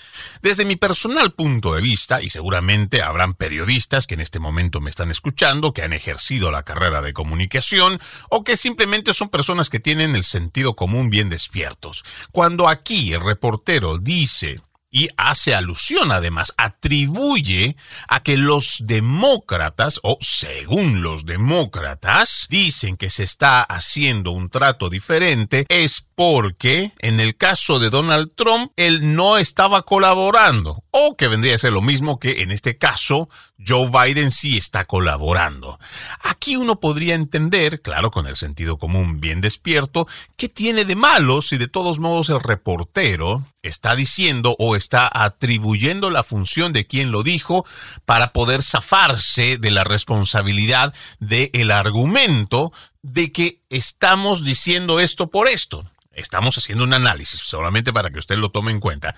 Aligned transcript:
Desde 0.42 0.64
mi 0.64 0.76
personal 0.76 1.32
punto 1.32 1.74
de 1.74 1.82
vista, 1.82 2.22
y 2.22 2.30
seguramente 2.30 3.02
habrán 3.02 3.34
periodistas 3.34 4.06
que 4.06 4.14
en 4.14 4.20
este 4.20 4.38
momento 4.38 4.80
me 4.80 4.90
están 4.90 5.10
escuchando, 5.10 5.72
que 5.72 5.82
han 5.82 5.92
ejercido 5.92 6.50
la 6.50 6.62
carrera 6.62 7.02
de 7.02 7.12
comunicación, 7.12 7.98
o 8.30 8.44
que 8.44 8.56
simplemente 8.56 9.12
son 9.12 9.28
personas 9.28 9.70
que 9.70 9.80
tienen 9.80 10.14
el 10.14 10.24
sentido 10.24 10.76
común 10.76 11.10
bien 11.10 11.28
despiertos. 11.28 12.04
Cuando 12.30 12.68
aquí 12.68 13.12
el 13.12 13.20
reportero 13.20 13.98
dice 13.98 14.60
y 14.94 15.08
hace 15.16 15.56
alusión 15.56 16.12
además, 16.12 16.54
atribuye 16.56 17.76
a 18.08 18.22
que 18.22 18.36
los 18.36 18.84
demócratas, 18.86 19.98
o 20.04 20.16
según 20.20 21.02
los 21.02 21.26
demócratas, 21.26 22.46
dicen 22.48 22.96
que 22.96 23.10
se 23.10 23.24
está 23.24 23.60
haciendo 23.62 24.30
un 24.30 24.48
trato 24.48 24.88
diferente, 24.90 25.66
es 25.68 26.06
porque 26.14 26.92
en 27.00 27.20
el 27.20 27.36
caso 27.36 27.78
de 27.78 27.90
Donald 27.90 28.32
Trump, 28.34 28.72
él 28.76 29.14
no 29.16 29.38
estaba 29.38 29.82
colaborando, 29.82 30.84
o 30.90 31.16
que 31.16 31.28
vendría 31.28 31.54
a 31.54 31.58
ser 31.58 31.72
lo 31.72 31.82
mismo 31.82 32.18
que 32.18 32.42
en 32.42 32.50
este 32.50 32.78
caso 32.78 33.28
Joe 33.66 33.90
Biden 33.90 34.30
sí 34.30 34.56
está 34.56 34.84
colaborando. 34.84 35.78
Aquí 36.20 36.56
uno 36.56 36.80
podría 36.80 37.14
entender, 37.14 37.80
claro, 37.82 38.10
con 38.10 38.26
el 38.26 38.36
sentido 38.36 38.78
común 38.78 39.20
bien 39.20 39.40
despierto, 39.40 40.06
qué 40.36 40.48
tiene 40.48 40.84
de 40.84 40.96
malo 40.96 41.42
si 41.42 41.56
de 41.56 41.68
todos 41.68 41.98
modos 41.98 42.28
el 42.28 42.40
reportero 42.40 43.44
está 43.62 43.96
diciendo 43.96 44.54
o 44.58 44.76
está 44.76 45.10
atribuyendo 45.12 46.10
la 46.10 46.22
función 46.22 46.72
de 46.72 46.86
quien 46.86 47.10
lo 47.10 47.22
dijo 47.22 47.64
para 48.04 48.32
poder 48.32 48.62
zafarse 48.62 49.58
de 49.58 49.70
la 49.70 49.84
responsabilidad 49.84 50.94
del 51.18 51.70
argumento 51.70 52.72
de 53.04 53.30
que 53.30 53.60
estamos 53.68 54.44
diciendo 54.44 54.98
esto 54.98 55.26
por 55.26 55.46
esto. 55.46 55.84
Estamos 56.16 56.56
haciendo 56.58 56.84
un 56.84 56.94
análisis 56.94 57.40
solamente 57.40 57.92
para 57.92 58.10
que 58.10 58.18
usted 58.18 58.36
lo 58.36 58.50
tome 58.50 58.70
en 58.70 58.80
cuenta. 58.80 59.14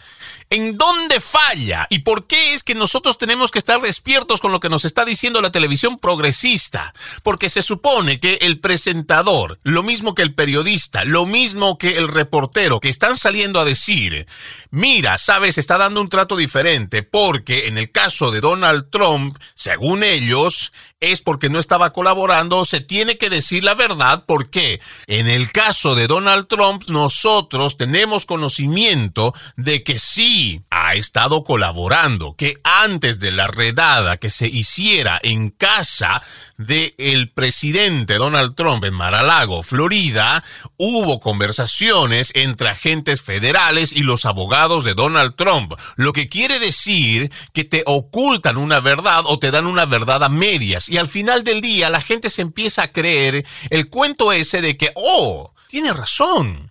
¿En 0.51 0.77
dónde 0.77 1.21
falla 1.21 1.87
y 1.91 2.01
por 2.01 2.27
qué 2.27 2.55
es 2.55 2.63
que 2.63 2.75
nosotros 2.75 3.19
tenemos 3.19 3.51
que 3.51 3.59
estar 3.59 3.81
despiertos 3.81 4.41
con 4.41 4.53
lo 4.53 4.61
que 4.61 4.69
nos 4.69 4.85
está 4.85 5.05
diciendo 5.05 5.41
la 5.41 5.53
televisión 5.53 5.99
progresista? 5.99 6.93
Porque 7.23 7.51
se 7.51 7.63
supone 7.63 8.21
que 8.21 8.39
el 8.43 8.61
presentador, 8.61 9.59
lo 9.63 9.83
mismo 9.83 10.15
que 10.15 10.23
el 10.23 10.35
periodista, 10.35 11.05
lo 11.05 11.27
mismo 11.27 11.79
que 11.79 11.97
el 11.97 12.09
reportero, 12.09 12.81
que 12.81 12.89
están 12.89 13.19
saliendo 13.19 13.61
a 13.61 13.65
decir, 13.65 14.27
mira, 14.71 15.19
sabes, 15.19 15.59
está 15.59 15.79
dando 15.79 16.01
un 16.01 16.09
trato 16.09 16.37
diferente 16.37 17.03
porque 17.03 17.67
en 17.69 17.79
el 17.79 17.91
caso 17.91 18.31
de 18.31 18.41
Donald 18.41 18.91
Trump, 18.91 19.37
según 19.55 20.03
ellos, 20.03 20.73
es 21.01 21.21
porque 21.21 21.51
no 21.51 21.59
estaba 21.59 21.93
colaborando, 21.93 22.65
se 22.65 22.81
tiene 22.81 23.19
que 23.19 23.31
decir 23.31 23.65
la 23.65 23.75
verdad 23.75 24.25
porque 24.27 24.81
en 25.07 25.29
el 25.29 25.53
caso 25.53 25.95
de 25.95 26.07
Donald 26.07 26.47
Trump, 26.49 26.83
nosotros 26.91 27.77
tenemos 27.77 28.27
conocimiento 28.27 29.35
de 29.57 29.83
que 29.83 29.99
sí 29.99 30.63
ha 30.71 30.95
estado 30.95 31.45
colaborando, 31.45 32.35
que 32.37 32.59
antes 32.65 33.19
de 33.19 33.33
la 33.33 33.47
redada 33.47 34.17
que 34.17 34.31
se 34.31 34.49
hiciera 34.49 35.19
en 35.23 35.51
casa 35.51 36.23
del 36.57 37.31
presidente 37.35 38.15
Donald 38.15 38.55
Trump 38.55 38.85
en 38.85 38.95
Mar-a-Lago, 38.95 39.63
Florida, 39.63 40.43
hubo 40.77 41.21
conversaciones 41.21 42.33
entre 42.35 42.69
agentes 42.69 43.23
federales 43.23 43.93
y 43.93 44.03
los 44.03 44.25
abogados 44.25 44.85
de 44.85 44.95
Donald 44.95 45.35
Trump, 45.37 45.73
lo 45.97 46.13
que 46.13 46.29
quiere 46.29 46.59
decir 46.59 47.31
que 47.53 47.65
te 47.65 47.83
ocultan 47.87 48.57
una 48.57 48.81
verdad 48.81 49.23
o 49.27 49.39
te 49.39 49.51
dan 49.51 49.67
una 49.67 49.87
verdad 49.87 50.23
a 50.25 50.29
medias 50.29 50.89
y 50.89 50.99
al 50.99 51.09
final 51.09 51.45
del 51.45 51.61
día 51.61 51.91
la 51.91 52.01
gente 52.01 52.31
se 52.31 52.43
empieza 52.43 52.83
a 52.83 52.93
creer 52.93 53.45
el 53.71 53.89
cuento 53.89 54.33
ese 54.33 54.61
de 54.61 54.77
que, 54.77 54.93
oh, 54.95 55.53
tiene 55.69 55.93
razón. 55.93 56.71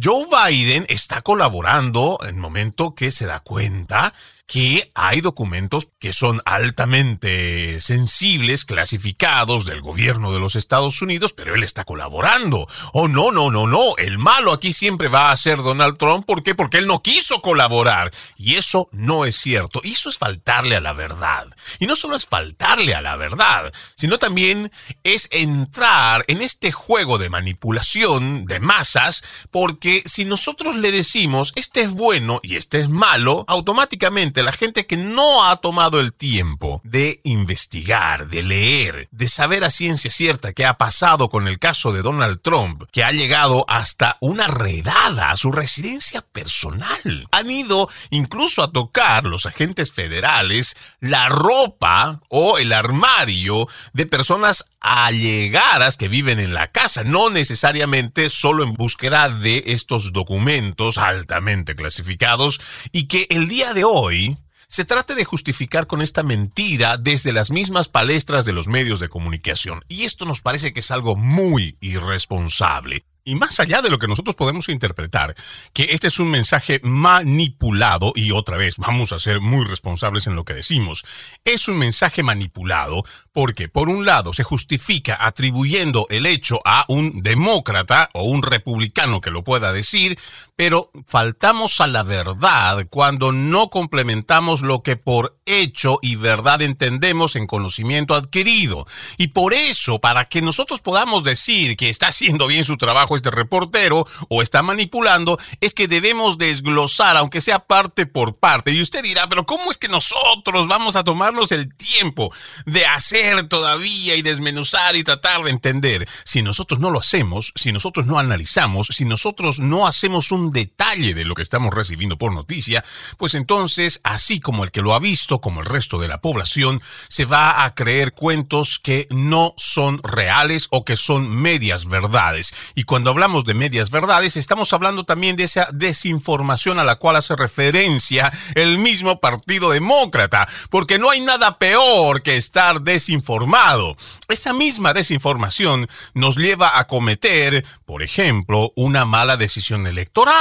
Joe 0.00 0.26
Biden 0.26 0.86
está 0.88 1.22
colaborando 1.22 2.18
en 2.22 2.28
el 2.28 2.36
momento 2.36 2.94
que 2.94 3.10
se 3.10 3.26
da 3.26 3.40
cuenta 3.40 4.12
que 4.46 4.90
hay 4.94 5.20
documentos 5.20 5.88
que 5.98 6.12
son 6.12 6.42
altamente 6.44 7.80
sensibles, 7.80 8.64
clasificados 8.64 9.64
del 9.64 9.80
gobierno 9.80 10.32
de 10.32 10.40
los 10.40 10.54
Estados 10.54 11.00
Unidos, 11.02 11.32
pero 11.32 11.54
él 11.54 11.62
está 11.62 11.84
colaborando. 11.84 12.66
Oh, 12.92 13.08
no, 13.08 13.32
no, 13.32 13.50
no, 13.50 13.66
no. 13.66 13.96
El 13.96 14.18
malo 14.18 14.52
aquí 14.52 14.72
siempre 14.72 15.08
va 15.08 15.30
a 15.30 15.36
ser 15.36 15.58
Donald 15.58 15.96
Trump. 15.96 16.26
¿Por 16.26 16.42
qué? 16.42 16.54
Porque 16.54 16.78
él 16.78 16.86
no 16.86 17.02
quiso 17.02 17.40
colaborar. 17.40 18.10
Y 18.36 18.56
eso 18.56 18.88
no 18.92 19.24
es 19.24 19.36
cierto. 19.36 19.80
Y 19.82 19.92
eso 19.92 20.10
es 20.10 20.18
faltarle 20.18 20.76
a 20.76 20.80
la 20.80 20.92
verdad. 20.92 21.46
Y 21.78 21.86
no 21.86 21.96
solo 21.96 22.16
es 22.16 22.26
faltarle 22.26 22.94
a 22.94 23.02
la 23.02 23.16
verdad, 23.16 23.72
sino 23.96 24.18
también 24.18 24.70
es 25.02 25.28
entrar 25.32 26.24
en 26.28 26.42
este 26.42 26.72
juego 26.72 27.18
de 27.18 27.30
manipulación 27.30 28.44
de 28.46 28.60
masas, 28.60 29.22
porque 29.50 30.02
si 30.06 30.24
nosotros 30.24 30.76
le 30.76 30.92
decimos, 30.92 31.52
este 31.56 31.82
es 31.82 31.90
bueno 31.90 32.40
y 32.42 32.56
este 32.56 32.80
es 32.80 32.88
malo, 32.88 33.44
automáticamente 33.48 34.33
la 34.42 34.52
gente 34.52 34.86
que 34.86 34.96
no 34.96 35.44
ha 35.44 35.56
tomado 35.56 36.00
el 36.00 36.12
tiempo 36.12 36.80
de 36.84 37.20
investigar, 37.24 38.28
de 38.28 38.42
leer, 38.42 39.08
de 39.10 39.28
saber 39.28 39.64
a 39.64 39.70
ciencia 39.70 40.10
cierta 40.10 40.52
qué 40.52 40.66
ha 40.66 40.78
pasado 40.78 41.28
con 41.28 41.48
el 41.48 41.58
caso 41.58 41.92
de 41.92 42.02
Donald 42.02 42.40
Trump, 42.42 42.84
que 42.92 43.04
ha 43.04 43.12
llegado 43.12 43.64
hasta 43.68 44.16
una 44.20 44.46
redada 44.46 45.30
a 45.30 45.36
su 45.36 45.52
residencia 45.52 46.20
personal. 46.20 47.28
Han 47.30 47.50
ido 47.50 47.88
incluso 48.10 48.62
a 48.62 48.72
tocar 48.72 49.24
los 49.24 49.46
agentes 49.46 49.92
federales 49.92 50.76
la 51.00 51.28
ropa 51.28 52.20
o 52.28 52.58
el 52.58 52.72
armario 52.72 53.68
de 53.92 54.06
personas 54.06 54.66
allegadas 54.80 55.96
que 55.96 56.08
viven 56.08 56.38
en 56.38 56.52
la 56.52 56.70
casa, 56.70 57.04
no 57.04 57.30
necesariamente 57.30 58.28
solo 58.28 58.62
en 58.62 58.74
búsqueda 58.74 59.28
de 59.28 59.64
estos 59.68 60.12
documentos 60.12 60.98
altamente 60.98 61.74
clasificados 61.74 62.60
y 62.92 63.04
que 63.04 63.26
el 63.30 63.48
día 63.48 63.72
de 63.72 63.84
hoy 63.84 64.23
se 64.68 64.84
trate 64.84 65.14
de 65.14 65.24
justificar 65.24 65.86
con 65.86 66.02
esta 66.02 66.22
mentira 66.22 66.96
desde 66.96 67.32
las 67.32 67.50
mismas 67.50 67.88
palestras 67.88 68.44
de 68.44 68.52
los 68.52 68.68
medios 68.68 69.00
de 69.00 69.08
comunicación. 69.08 69.84
Y 69.88 70.04
esto 70.04 70.24
nos 70.24 70.40
parece 70.40 70.72
que 70.72 70.80
es 70.80 70.90
algo 70.90 71.16
muy 71.16 71.76
irresponsable. 71.80 73.04
Y 73.26 73.36
más 73.36 73.58
allá 73.58 73.80
de 73.80 73.88
lo 73.88 73.98
que 73.98 74.06
nosotros 74.06 74.36
podemos 74.36 74.68
interpretar, 74.68 75.34
que 75.72 75.88
este 75.92 76.08
es 76.08 76.20
un 76.20 76.28
mensaje 76.28 76.78
manipulado, 76.82 78.12
y 78.14 78.32
otra 78.32 78.58
vez 78.58 78.76
vamos 78.76 79.12
a 79.12 79.18
ser 79.18 79.40
muy 79.40 79.64
responsables 79.64 80.26
en 80.26 80.34
lo 80.34 80.44
que 80.44 80.52
decimos, 80.52 81.04
es 81.42 81.66
un 81.68 81.78
mensaje 81.78 82.22
manipulado 82.22 83.02
porque 83.32 83.70
por 83.70 83.88
un 83.88 84.04
lado 84.04 84.34
se 84.34 84.44
justifica 84.44 85.16
atribuyendo 85.18 86.06
el 86.10 86.26
hecho 86.26 86.60
a 86.66 86.84
un 86.88 87.22
demócrata 87.22 88.10
o 88.12 88.24
un 88.24 88.42
republicano 88.42 89.22
que 89.22 89.30
lo 89.30 89.42
pueda 89.42 89.72
decir, 89.72 90.18
pero 90.56 90.90
faltamos 91.06 91.80
a 91.80 91.86
la 91.86 92.02
verdad 92.04 92.86
cuando 92.88 93.32
no 93.32 93.70
complementamos 93.70 94.62
lo 94.62 94.82
que 94.82 94.96
por 94.96 95.36
hecho 95.46 95.98
y 96.00 96.16
verdad 96.16 96.62
entendemos 96.62 97.36
en 97.36 97.46
conocimiento 97.46 98.14
adquirido. 98.14 98.86
Y 99.18 99.28
por 99.28 99.52
eso, 99.52 100.00
para 100.00 100.26
que 100.26 100.42
nosotros 100.42 100.80
podamos 100.80 101.24
decir 101.24 101.76
que 101.76 101.88
está 101.88 102.08
haciendo 102.08 102.46
bien 102.46 102.64
su 102.64 102.76
trabajo, 102.76 103.16
este 103.16 103.30
reportero 103.30 104.06
o 104.28 104.42
está 104.42 104.62
manipulando, 104.62 105.38
es 105.60 105.74
que 105.74 105.88
debemos 105.88 106.38
desglosar, 106.38 107.16
aunque 107.16 107.40
sea 107.40 107.60
parte 107.60 108.06
por 108.06 108.36
parte. 108.36 108.70
Y 108.72 108.80
usted 108.80 109.02
dirá, 109.02 109.28
pero 109.28 109.44
¿cómo 109.44 109.70
es 109.70 109.78
que 109.78 109.88
nosotros 109.88 110.68
vamos 110.68 110.96
a 110.96 111.04
tomarnos 111.04 111.52
el 111.52 111.74
tiempo 111.74 112.32
de 112.66 112.86
hacer 112.86 113.48
todavía 113.48 114.16
y 114.16 114.22
desmenuzar 114.22 114.96
y 114.96 115.04
tratar 115.04 115.42
de 115.42 115.50
entender? 115.50 116.08
Si 116.24 116.42
nosotros 116.42 116.80
no 116.80 116.90
lo 116.90 117.00
hacemos, 117.00 117.52
si 117.56 117.72
nosotros 117.72 118.06
no 118.06 118.18
analizamos, 118.18 118.88
si 118.88 119.04
nosotros 119.04 119.58
no 119.58 119.86
hacemos 119.86 120.32
un 120.32 120.43
detalle 120.50 121.14
de 121.14 121.24
lo 121.24 121.34
que 121.34 121.42
estamos 121.42 121.74
recibiendo 121.74 122.18
por 122.18 122.32
noticia, 122.32 122.84
pues 123.18 123.34
entonces, 123.34 124.00
así 124.04 124.40
como 124.40 124.64
el 124.64 124.70
que 124.70 124.82
lo 124.82 124.94
ha 124.94 124.98
visto, 124.98 125.40
como 125.40 125.60
el 125.60 125.66
resto 125.66 125.98
de 125.98 126.08
la 126.08 126.20
población, 126.20 126.82
se 127.08 127.24
va 127.24 127.64
a 127.64 127.74
creer 127.74 128.12
cuentos 128.12 128.78
que 128.78 129.06
no 129.10 129.54
son 129.56 130.00
reales 130.02 130.68
o 130.70 130.84
que 130.84 130.96
son 130.96 131.28
medias 131.28 131.86
verdades. 131.86 132.54
Y 132.74 132.84
cuando 132.84 133.10
hablamos 133.10 133.44
de 133.44 133.54
medias 133.54 133.90
verdades, 133.90 134.36
estamos 134.36 134.72
hablando 134.72 135.04
también 135.04 135.36
de 135.36 135.44
esa 135.44 135.68
desinformación 135.72 136.78
a 136.78 136.84
la 136.84 136.96
cual 136.96 137.16
hace 137.16 137.36
referencia 137.36 138.32
el 138.54 138.78
mismo 138.78 139.20
Partido 139.20 139.70
Demócrata, 139.70 140.48
porque 140.70 140.98
no 140.98 141.10
hay 141.10 141.20
nada 141.20 141.58
peor 141.58 142.22
que 142.22 142.36
estar 142.36 142.82
desinformado. 142.82 143.96
Esa 144.28 144.52
misma 144.52 144.92
desinformación 144.92 145.88
nos 146.14 146.36
lleva 146.36 146.78
a 146.78 146.86
cometer, 146.86 147.64
por 147.84 148.02
ejemplo, 148.02 148.72
una 148.76 149.04
mala 149.04 149.36
decisión 149.36 149.86
electoral. 149.86 150.33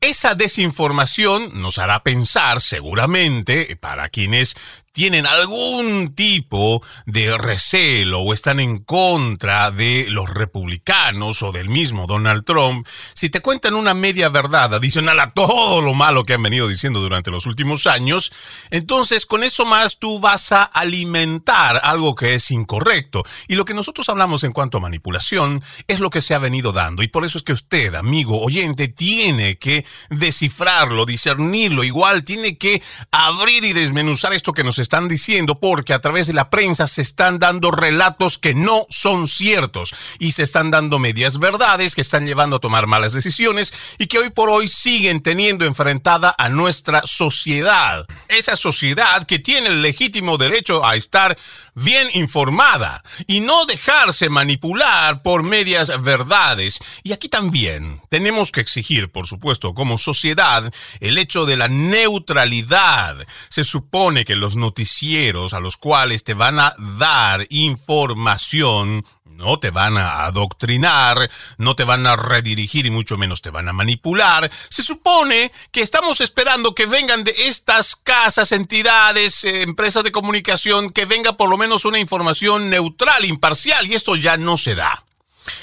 Esa 0.00 0.34
desinformación 0.34 1.60
nos 1.60 1.78
hará 1.78 2.02
pensar, 2.02 2.60
seguramente, 2.60 3.76
para 3.76 4.08
quienes 4.08 4.54
tienen 4.96 5.26
algún 5.26 6.14
tipo 6.14 6.82
de 7.04 7.36
recelo 7.36 8.20
o 8.20 8.32
están 8.32 8.60
en 8.60 8.78
contra 8.78 9.70
de 9.70 10.06
los 10.08 10.30
republicanos 10.30 11.42
o 11.42 11.52
del 11.52 11.68
mismo 11.68 12.06
Donald 12.06 12.46
Trump, 12.46 12.88
si 13.12 13.28
te 13.28 13.42
cuentan 13.42 13.74
una 13.74 13.92
media 13.92 14.30
verdad 14.30 14.72
adicional 14.72 15.20
a 15.20 15.32
todo 15.32 15.82
lo 15.82 15.92
malo 15.92 16.22
que 16.22 16.32
han 16.32 16.42
venido 16.42 16.66
diciendo 16.66 17.00
durante 17.00 17.30
los 17.30 17.44
últimos 17.44 17.86
años, 17.86 18.32
entonces 18.70 19.26
con 19.26 19.44
eso 19.44 19.66
más 19.66 19.98
tú 19.98 20.18
vas 20.18 20.50
a 20.52 20.62
alimentar 20.62 21.78
algo 21.84 22.14
que 22.14 22.32
es 22.32 22.50
incorrecto. 22.50 23.22
Y 23.48 23.56
lo 23.56 23.66
que 23.66 23.74
nosotros 23.74 24.08
hablamos 24.08 24.44
en 24.44 24.52
cuanto 24.52 24.78
a 24.78 24.80
manipulación 24.80 25.62
es 25.88 26.00
lo 26.00 26.08
que 26.08 26.22
se 26.22 26.32
ha 26.32 26.38
venido 26.38 26.72
dando. 26.72 27.02
Y 27.02 27.08
por 27.08 27.26
eso 27.26 27.36
es 27.36 27.44
que 27.44 27.52
usted, 27.52 27.94
amigo 27.96 28.40
oyente, 28.40 28.88
tiene 28.88 29.58
que 29.58 29.84
descifrarlo, 30.08 31.04
discernirlo, 31.04 31.84
igual 31.84 32.24
tiene 32.24 32.56
que 32.56 32.82
abrir 33.10 33.62
y 33.66 33.74
desmenuzar 33.74 34.32
esto 34.32 34.54
que 34.54 34.64
nos 34.64 34.85
están 34.86 35.08
diciendo 35.08 35.58
porque 35.58 35.92
a 35.92 36.00
través 36.00 36.28
de 36.28 36.32
la 36.32 36.48
prensa 36.48 36.86
se 36.86 37.02
están 37.02 37.40
dando 37.40 37.72
relatos 37.72 38.38
que 38.38 38.54
no 38.54 38.86
son 38.88 39.26
ciertos 39.26 39.92
y 40.20 40.30
se 40.30 40.44
están 40.44 40.70
dando 40.70 41.00
medias 41.00 41.40
verdades 41.40 41.96
que 41.96 42.02
están 42.02 42.24
llevando 42.24 42.56
a 42.56 42.60
tomar 42.60 42.86
malas 42.86 43.12
decisiones 43.12 43.74
y 43.98 44.06
que 44.06 44.20
hoy 44.20 44.30
por 44.30 44.48
hoy 44.48 44.68
siguen 44.68 45.22
teniendo 45.22 45.64
enfrentada 45.64 46.36
a 46.38 46.48
nuestra 46.48 47.02
sociedad. 47.04 48.06
Esa 48.28 48.54
sociedad 48.54 49.24
que 49.24 49.40
tiene 49.40 49.70
el 49.70 49.82
legítimo 49.82 50.38
derecho 50.38 50.86
a 50.86 50.94
estar 50.94 51.36
bien 51.74 52.06
informada 52.14 53.02
y 53.26 53.40
no 53.40 53.66
dejarse 53.66 54.28
manipular 54.28 55.22
por 55.22 55.42
medias 55.42 56.00
verdades. 56.00 56.78
Y 57.02 57.12
aquí 57.12 57.28
también 57.28 58.00
tenemos 58.08 58.52
que 58.52 58.60
exigir, 58.60 59.10
por 59.10 59.26
supuesto, 59.26 59.74
como 59.74 59.98
sociedad, 59.98 60.72
el 61.00 61.18
hecho 61.18 61.44
de 61.44 61.56
la 61.56 61.66
neutralidad. 61.66 63.26
Se 63.48 63.64
supone 63.64 64.24
que 64.24 64.36
los 64.36 64.54
noticieros 64.76 65.54
a 65.54 65.60
los 65.60 65.78
cuales 65.78 66.22
te 66.22 66.34
van 66.34 66.60
a 66.60 66.74
dar 66.98 67.46
información 67.48 69.06
no 69.24 69.58
te 69.58 69.70
van 69.70 69.98
a 69.98 70.24
adoctrinar, 70.24 71.30
no 71.58 71.76
te 71.76 71.84
van 71.84 72.06
a 72.06 72.16
redirigir 72.16 72.86
y 72.86 72.90
mucho 72.90 73.18
menos 73.18 73.42
te 73.42 73.50
van 73.50 73.68
a 73.68 73.74
manipular. 73.74 74.50
Se 74.70 74.82
supone 74.82 75.52
que 75.72 75.82
estamos 75.82 76.22
esperando 76.22 76.74
que 76.74 76.86
vengan 76.86 77.22
de 77.22 77.34
estas 77.36 77.96
casas, 77.96 78.52
entidades, 78.52 79.44
eh, 79.44 79.60
empresas 79.60 80.04
de 80.04 80.12
comunicación, 80.12 80.88
que 80.88 81.04
venga 81.04 81.36
por 81.36 81.50
lo 81.50 81.58
menos 81.58 81.84
una 81.84 81.98
información 81.98 82.70
neutral, 82.70 83.26
imparcial, 83.26 83.86
y 83.86 83.94
esto 83.94 84.16
ya 84.16 84.38
no 84.38 84.56
se 84.56 84.74
da. 84.74 85.04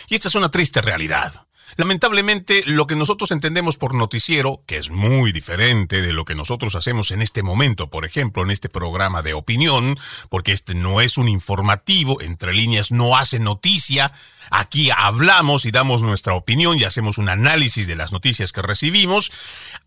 Y 0.08 0.15
esta 0.15 0.27
es 0.27 0.36
una 0.36 0.51
triste 0.51 0.79
realidad. 0.82 1.42
Lamentablemente, 1.75 2.63
lo 2.65 2.87
que 2.87 2.95
nosotros 2.95 3.31
entendemos 3.31 3.77
por 3.77 3.93
noticiero, 3.93 4.61
que 4.65 4.77
es 4.77 4.91
muy 4.91 5.31
diferente 5.31 6.01
de 6.01 6.13
lo 6.13 6.25
que 6.25 6.35
nosotros 6.35 6.75
hacemos 6.75 7.11
en 7.11 7.21
este 7.21 7.43
momento, 7.43 7.89
por 7.89 8.05
ejemplo, 8.05 8.43
en 8.43 8.51
este 8.51 8.69
programa 8.69 9.21
de 9.21 9.33
opinión, 9.33 9.97
porque 10.29 10.51
este 10.51 10.75
no 10.75 11.01
es 11.01 11.17
un 11.17 11.29
informativo, 11.29 12.21
entre 12.21 12.53
líneas 12.53 12.91
no 12.91 13.17
hace 13.17 13.39
noticia, 13.39 14.13
aquí 14.51 14.89
hablamos 14.95 15.65
y 15.65 15.71
damos 15.71 16.01
nuestra 16.01 16.33
opinión 16.33 16.77
y 16.77 16.83
hacemos 16.83 17.17
un 17.17 17.29
análisis 17.29 17.87
de 17.87 17.95
las 17.95 18.11
noticias 18.11 18.51
que 18.51 18.61
recibimos. 18.61 19.31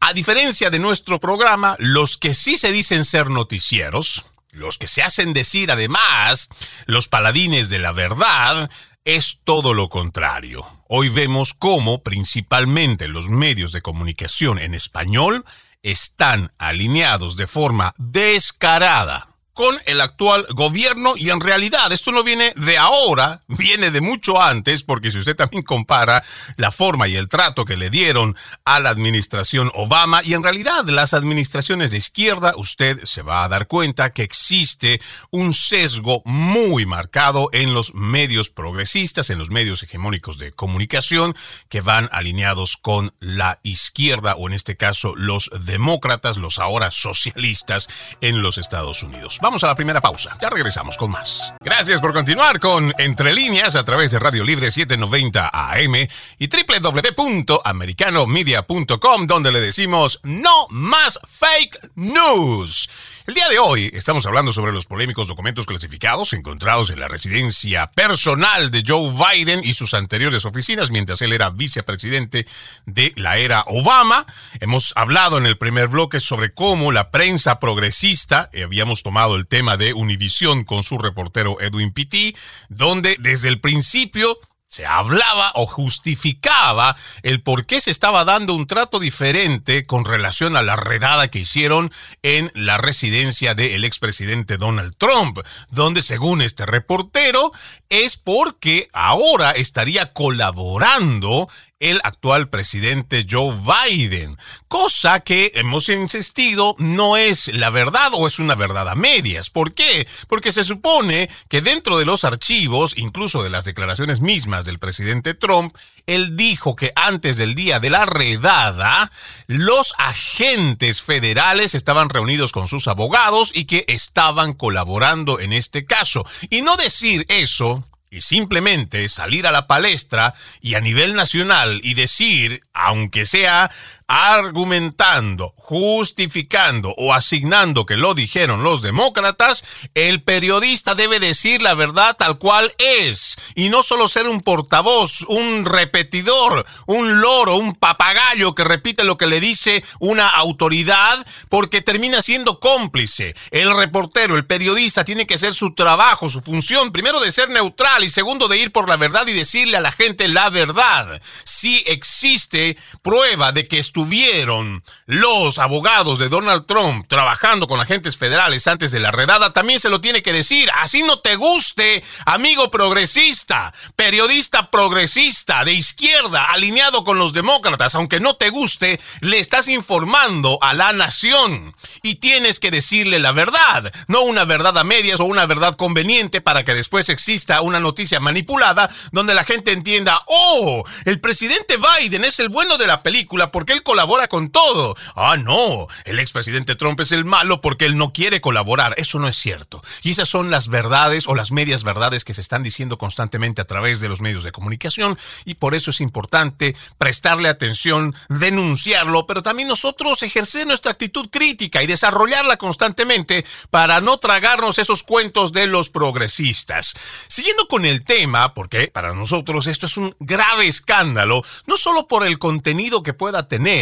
A 0.01 0.13
diferencia 0.13 0.71
de 0.71 0.79
nuestro 0.79 1.21
programa, 1.21 1.77
los 1.79 2.17
que 2.17 2.35
sí 2.35 2.57
se 2.57 2.73
dicen 2.73 3.05
ser 3.05 3.31
noticieros, 3.31 4.27
los 4.51 4.79
que 4.79 4.87
se 4.87 5.03
hacen 5.03 5.33
decir 5.33 5.71
además 5.71 6.49
los 6.87 7.09
paladines 7.09 7.69
de 7.69 7.79
la 7.79 7.93
verdad, 7.93 8.71
es 9.05 9.41
todo 9.45 9.75
lo 9.75 9.89
contrario. 9.89 10.67
Hoy 10.89 11.09
vemos 11.09 11.53
cómo 11.53 12.05
principalmente 12.05 13.09
los 13.09 13.29
medios 13.29 13.73
de 13.73 13.83
comunicación 13.83 14.61
en 14.61 14.73
español 14.73 15.45
están 15.83 16.53
alineados 16.59 17.37
de 17.37 17.49
forma 17.49 17.93
descarada 17.99 19.36
con 19.57 19.81
el 19.87 20.03
actual 20.03 20.47
gobierno 20.51 21.15
y 21.17 21.31
en 21.31 21.41
realidad 21.41 21.91
esto 21.91 22.13
no 22.13 22.23
viene 22.23 22.53
de 22.57 22.77
ahora, 22.77 23.41
viene 23.49 23.91
de 23.91 24.03
mucho 24.03 24.41
antes, 24.41 24.83
porque 24.83 25.11
si 25.11 25.19
usted 25.19 25.35
también 25.35 25.63
compara 25.63 26.23
la 26.59 26.71
forma 26.71 27.09
y 27.09 27.17
el 27.17 27.31
trato 27.31 27.65
que 27.65 27.79
le 27.79 27.89
dieron 27.89 28.37
a 28.67 28.81
la 28.81 28.91
administración 28.91 29.73
Obama 29.73 30.23
y 30.23 30.35
en 30.35 30.43
realidad 30.43 30.85
las 30.85 31.15
administraciones 31.15 31.91
de 31.91 31.97
izquierda, 31.97 32.53
usted 32.59 33.03
se 33.05 33.23
va 33.23 33.45
a 33.45 33.49
dar 33.49 33.67
cuenta 33.67 34.11
que 34.11 34.23
existe 34.23 35.01
un 35.31 35.55
sesgo 35.55 36.21
muy 36.27 36.85
marcado 36.85 37.49
en 37.53 37.73
los 37.73 37.95
medios 37.95 38.51
progresistas, 38.51 39.31
en 39.31 39.39
los 39.39 39.49
medios 39.49 39.83
hegemónicos 39.83 40.37
de 40.37 40.53
comunicación 40.53 41.35
que 41.71 41.81
van 41.81 42.11
alineados 42.13 42.77
con 42.77 43.15
la 43.21 43.59
izquierda 43.63 44.35
o 44.35 44.49
en 44.49 44.53
este 44.53 44.77
caso 44.77 45.15
los 45.17 45.49
demócratas, 45.65 46.37
los 46.37 46.59
ahora 46.59 46.91
socialistas 46.91 47.89
en 48.21 48.43
los 48.43 48.59
Estados 48.59 49.03
Unidos. 49.03 49.39
Vamos 49.47 49.63
a 49.63 49.69
la 49.69 49.77
primera 49.77 50.01
pausa. 50.01 50.37
Ya 50.41 50.51
regresamos 50.51 50.97
con 50.97 51.13
más. 51.13 51.55
Gracias 51.61 52.01
por 52.01 52.13
continuar 52.13 52.59
con 52.59 52.93
Entre 52.99 53.33
Líneas 53.33 53.77
a 53.77 53.85
través 53.85 54.11
de 54.11 54.19
Radio 54.19 54.43
Libre 54.43 54.73
790 54.73 55.51
AM 55.53 55.95
y 56.37 56.49
www.americanomedia.com, 56.49 59.27
donde 59.29 59.53
le 59.53 59.61
decimos 59.61 60.19
no 60.25 60.67
más 60.71 61.21
fake 61.31 61.79
news. 61.95 62.89
El 63.27 63.35
día 63.35 63.49
de 63.49 63.59
hoy 63.59 63.91
estamos 63.93 64.25
hablando 64.27 64.53
sobre 64.53 64.71
los 64.73 64.87
polémicos 64.87 65.27
documentos 65.27 65.67
clasificados 65.67 66.33
encontrados 66.33 66.91
en 66.91 67.01
la 67.01 67.09
residencia 67.09 67.91
personal 67.91 68.71
de 68.71 68.85
Joe 68.87 69.13
Biden 69.13 69.63
y 69.65 69.73
sus 69.73 69.95
anteriores 69.95 70.45
oficinas 70.45 70.93
mientras 70.93 71.21
él 71.23 71.33
era 71.33 71.51
vicepresidente 71.51 72.47
de 72.85 73.13
la 73.17 73.39
era 73.39 73.65
Obama. 73.67 74.27
Hemos 74.61 74.93
hablado 74.95 75.39
en 75.39 75.47
el 75.47 75.59
primer 75.59 75.89
bloque 75.89 76.21
sobre 76.21 76.55
cómo 76.55 76.93
la 76.93 77.11
prensa 77.11 77.59
progresista, 77.59 78.49
eh, 78.53 78.63
habíamos 78.63 79.03
tomado 79.03 79.35
el 79.35 79.49
tema 79.49 79.77
de 79.77 79.93
Univision 79.93 80.63
con 80.63 80.85
su 80.85 80.97
reportero 80.97 81.61
Edwin 81.61 81.91
Pitti, 81.91 82.37
donde 82.69 83.17
desde 83.19 83.49
el 83.49 83.61
principio 83.61 84.39
se 84.77 84.85
hablaba 84.85 85.53
o 85.55 85.65
justificaba 85.65 86.97
el 87.23 87.41
por 87.41 87.65
qué 87.65 87.81
se 87.81 87.91
estaba 87.91 88.27
dando 88.27 88.53
un 88.53 88.67
trato 88.67 89.01
diferente 89.01 89.87
con 89.87 90.05
relación 90.05 90.55
a 90.55 90.63
la 90.63 90.77
redada 90.77 91.29
que 91.29 91.39
hicieron 91.39 91.91
en 92.23 92.53
la 92.55 92.77
residencia 92.77 93.55
del 93.55 93.85
expresidente 93.85 94.59
Donald 94.59 94.95
Trump, 94.99 95.39
donde 95.71 96.03
según 96.03 96.43
este 96.43 96.67
reportero 96.67 97.53
es 97.89 98.19
porque 98.19 98.91
ahora 98.93 99.53
estaría 99.53 100.13
colaborando 100.13 101.49
el 101.79 102.01
actual 102.05 102.49
presidente 102.49 103.27
Joe 103.29 103.55
Biden, 103.55 104.37
cosa 104.67 105.21
que 105.21 105.53
hemos 105.55 105.91
insistido 105.91 106.75
no 106.79 107.19
es 107.19 107.49
la 107.49 107.69
verdad 107.69 108.11
o 108.15 108.27
es 108.27 108.39
una 108.39 108.55
verdad 108.55 108.89
a 108.89 108.95
medias. 108.95 109.51
¿Por 109.51 109.75
qué? 109.75 110.09
Porque 110.27 110.53
se 110.53 110.65
supone 110.65 111.29
que 111.49 111.61
dentro 111.61 111.99
de 111.99 112.07
los 112.07 112.25
archivos, 112.25 112.95
incluso 112.97 113.43
de 113.43 113.51
las 113.51 113.67
declaraciones 113.67 114.21
mismas 114.21 114.65
del 114.65 114.79
presidente 114.79 115.35
Trump, 115.35 115.77
él 116.07 116.37
dijo 116.37 116.77
que 116.77 116.93
antes 116.97 117.37
del 117.37 117.55
día 117.55 117.79
de 117.79 117.91
la 117.91 118.07
redada, 118.07 119.13
los 119.47 119.93
agentes 119.99 121.03
federales 121.03 121.75
estaban 121.75 122.09
reunidos 122.09 122.53
con 122.53 122.69
sus 122.69 122.89
abogados 122.89 123.51
y 123.55 123.67
que 123.67 123.85
estaban 123.89 124.55
colaborando 124.55 125.41
en 125.41 125.53
este 125.53 125.85
caso. 125.85 126.25
Y 126.49 126.63
no 126.63 126.77
decir 126.77 127.27
eso 127.29 127.85
y 128.11 128.21
simplemente 128.21 129.09
salir 129.09 129.47
a 129.47 129.53
la 129.53 129.67
palestra 129.67 130.35
y 130.61 130.75
a 130.75 130.81
nivel 130.81 131.15
nacional 131.15 131.81
y 131.83 131.95
decir, 131.95 132.63
aunque 132.73 133.27
sea 133.27 133.71
argumentando, 134.09 135.53
justificando 135.57 136.95
o 136.97 137.13
asignando 137.13 137.87
que 137.87 137.97
lo 137.97 138.15
dijeron 138.15 138.63
los 138.63 138.83
demócratas, 138.83 139.65
el 139.95 140.23
periodista 140.23 140.95
debe 140.95 141.19
decir 141.19 141.61
la 141.63 141.75
verdad 141.75 142.17
tal 142.17 142.39
cual 142.39 142.73
es 142.79 143.37
y 143.55 143.69
no 143.69 143.83
solo 143.83 144.07
ser 144.07 144.29
un 144.29 144.43
portavoz, 144.43 145.23
un 145.23 145.65
repetidor, 145.65 146.65
un 146.87 147.21
loro, 147.21 147.57
un 147.57 147.75
papagayo 147.75 148.55
que 148.55 148.65
repite 148.65 149.03
lo 149.03 149.17
que 149.17 149.27
le 149.27 149.41
dice 149.41 149.85
una 149.99 150.29
autoridad 150.29 151.27
porque 151.49 151.83
termina 151.83 152.23
siendo 152.23 152.61
cómplice. 152.61 153.35
El 153.51 153.77
reportero, 153.77 154.37
el 154.37 154.47
periodista 154.47 155.05
tiene 155.05 155.27
que 155.27 155.35
hacer 155.35 155.55
su 155.55 155.75
trabajo, 155.75 156.29
su 156.29 156.43
función, 156.43 156.93
primero 156.93 157.21
de 157.21 157.33
ser 157.33 157.51
neutral 157.51 158.05
y 158.05 158.11
segundo 158.11 158.47
de 158.47 158.59
ir 158.59 158.71
por 158.71 158.89
la 158.89 158.97
verdad 158.97 159.27
y 159.27 159.33
decirle 159.33 159.77
a 159.77 159.81
la 159.81 159.93
gente 159.93 160.29
la 160.29 160.51
verdad. 160.51 161.21
Si 161.45 161.83
existe 161.87 162.77
prueba 163.03 163.53
de 163.53 163.67
que 163.67 163.79
estuvieron 163.97 164.85
los 165.07 165.59
abogados 165.59 166.19
de 166.19 166.29
Donald 166.29 166.67
Trump 166.67 167.07
trabajando 167.09 167.67
con 167.67 167.81
agentes 167.81 168.19
federales 168.19 168.67
antes 168.67 168.91
de 168.91 169.01
la 169.01 169.11
redada, 169.11 169.55
también 169.55 169.81
se 169.81 169.89
lo 169.89 170.03
tiene 170.03 170.23
que 170.23 170.35
decir. 170.35 170.69
Así 170.83 171.03
no 171.03 171.21
te 171.21 171.37
guste, 171.37 172.05
amigo 172.27 172.71
progresista, 172.71 173.73
periodista 173.95 174.71
progresista 174.71 175.65
de 175.65 175.73
izquierda, 175.73 176.45
alineado 176.45 177.05
con 177.05 177.19
los 177.19 177.33
demócratas, 177.33 177.95
aunque 177.95 178.21
no 178.21 178.37
te 178.37 178.51
guste, 178.51 179.01
le 179.21 179.39
estás 179.39 179.67
informando 179.69 180.59
a 180.61 180.75
la 180.75 180.93
nación 180.93 181.75
y 182.03 182.17
tienes 182.17 182.61
que 182.61 182.71
decirle 182.71 183.19
la 183.19 183.33
verdad, 183.33 183.91
no 184.09 184.21
una 184.25 184.45
verdad 184.45 184.77
a 184.77 184.85
medias 184.85 185.21
o 185.21 185.25
una 185.25 185.47
verdad 185.47 185.75
conveniente 185.75 186.43
para 186.43 186.67
que 186.67 186.75
después 186.75 187.09
exista 187.09 187.63
una 187.63 187.81
noticia 187.81 188.21
manipulada 188.21 188.91
donde 189.13 189.33
la 189.33 189.45
gente 189.45 189.73
entienda, 189.73 190.23
oh, 190.27 190.85
el 191.07 191.19
presidente 191.19 191.79
Biden 191.79 192.27
es 192.27 192.41
el 192.41 192.51
bueno 192.51 192.77
de 192.77 192.87
la 192.87 193.03
película 193.03 193.51
porque 193.51 193.73
él 193.73 193.85
colabora 193.87 194.27
con 194.27 194.51
todo. 194.51 194.97
Ah, 195.15 195.37
no, 195.39 195.87
el 196.05 196.19
expresidente 196.19 196.75
Trump 196.75 196.99
es 197.01 197.13
el 197.13 197.25
malo 197.25 197.61
porque 197.61 197.87
él 197.87 197.97
no 197.97 198.13
quiere 198.13 198.41
colaborar. 198.41 198.95
Eso 198.99 199.21
no 199.21 199.29
es 199.29 199.37
cierto. 199.37 199.81
Y 200.03 200.11
esas 200.11 200.29
son 200.29 200.51
las 200.51 200.67
verdades 200.67 201.29
o 201.29 201.37
las 201.37 201.53
medias 201.53 201.85
verdades 201.85 202.25
que 202.25 202.35
se 202.35 202.41
están 202.41 202.65
diciendo 202.65 202.99
constantemente 202.99 203.63
a 203.63 203.65
través 203.65 204.01
de 204.01 204.09
los 204.09 204.21
medios 204.21 204.43
de 204.43 204.51
comunicación 204.51 205.17
y 205.45 205.55
por 205.55 205.77
eso 205.77 205.93
es 205.93 206.01
importante 206.01 206.75
prestarle 206.99 207.49
atención, 207.49 208.15
denunciarlo, 208.29 209.29
pero 209.29 209.45
también 209.45 209.69
nosotros 209.69 210.21
ejercer 210.25 210.67
nuestra 210.67 210.91
actitud 210.91 211.29
crítica 211.31 211.81
y 211.81 211.87
desarrollarla 211.87 212.57
constantemente 212.57 213.47
para 213.71 214.01
no 214.01 214.19
tragarnos 214.19 214.81
esos 214.81 215.05
cuentos 215.05 215.53
de 215.53 215.69
los 215.69 215.91
progresistas. 215.91 216.95
Siguiendo 217.29 217.69
con 217.69 217.85
el 217.85 218.03
tema, 218.05 218.53
porque 218.53 218.89
para 218.89 219.15
nosotros 219.15 219.69
esto 219.69 219.87
es 219.87 219.97
un 219.97 220.17
grave 220.19 220.67
escándalo, 220.67 221.45
no 221.67 221.77
solo 221.77 222.09
por 222.09 222.27
el 222.27 222.41
contenido 222.41 223.05
que 223.05 223.15
pueda 223.15 223.47
tener 223.47 223.76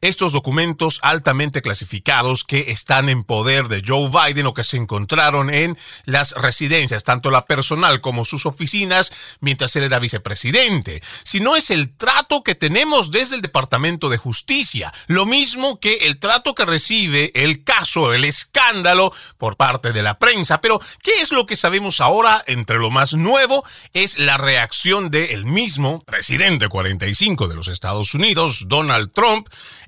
estos 0.00 0.32
documentos 0.32 1.00
altamente 1.02 1.62
clasificados 1.62 2.44
que 2.44 2.70
están 2.70 3.08
en 3.08 3.24
poder 3.24 3.68
de 3.68 3.82
Joe 3.86 4.10
Biden 4.10 4.46
o 4.46 4.54
que 4.54 4.64
se 4.64 4.76
encontraron 4.76 5.50
en 5.50 5.76
las 6.04 6.32
residencias, 6.32 7.04
tanto 7.04 7.30
la 7.30 7.46
personal 7.46 8.00
como 8.00 8.24
sus 8.24 8.46
oficinas, 8.46 9.12
mientras 9.40 9.76
él 9.76 9.84
era 9.84 9.98
vicepresidente, 9.98 11.02
sino 11.22 11.56
es 11.56 11.70
el 11.70 11.94
trato 11.94 12.42
que 12.42 12.54
tenemos 12.54 13.10
desde 13.10 13.36
el 13.36 13.42
Departamento 13.42 14.08
de 14.08 14.18
Justicia, 14.18 14.92
lo 15.06 15.26
mismo 15.26 15.80
que 15.80 16.06
el 16.06 16.18
trato 16.18 16.54
que 16.54 16.64
recibe 16.64 17.32
el 17.34 17.64
caso, 17.64 18.12
el 18.12 18.24
escándalo 18.24 19.12
por 19.38 19.56
parte 19.56 19.92
de 19.92 20.02
la 20.02 20.18
prensa. 20.18 20.60
Pero, 20.60 20.80
¿qué 21.02 21.20
es 21.20 21.32
lo 21.32 21.46
que 21.46 21.56
sabemos 21.56 22.00
ahora? 22.00 22.42
Entre 22.46 22.78
lo 22.78 22.90
más 22.90 23.14
nuevo 23.14 23.64
es 23.92 24.18
la 24.18 24.38
reacción 24.38 25.10
del 25.10 25.44
mismo 25.44 26.02
presidente 26.04 26.68
45 26.68 27.48
de 27.48 27.54
los 27.54 27.68
Estados 27.68 28.14
Unidos, 28.14 28.64
Donald 28.66 29.12
Trump, 29.12 29.25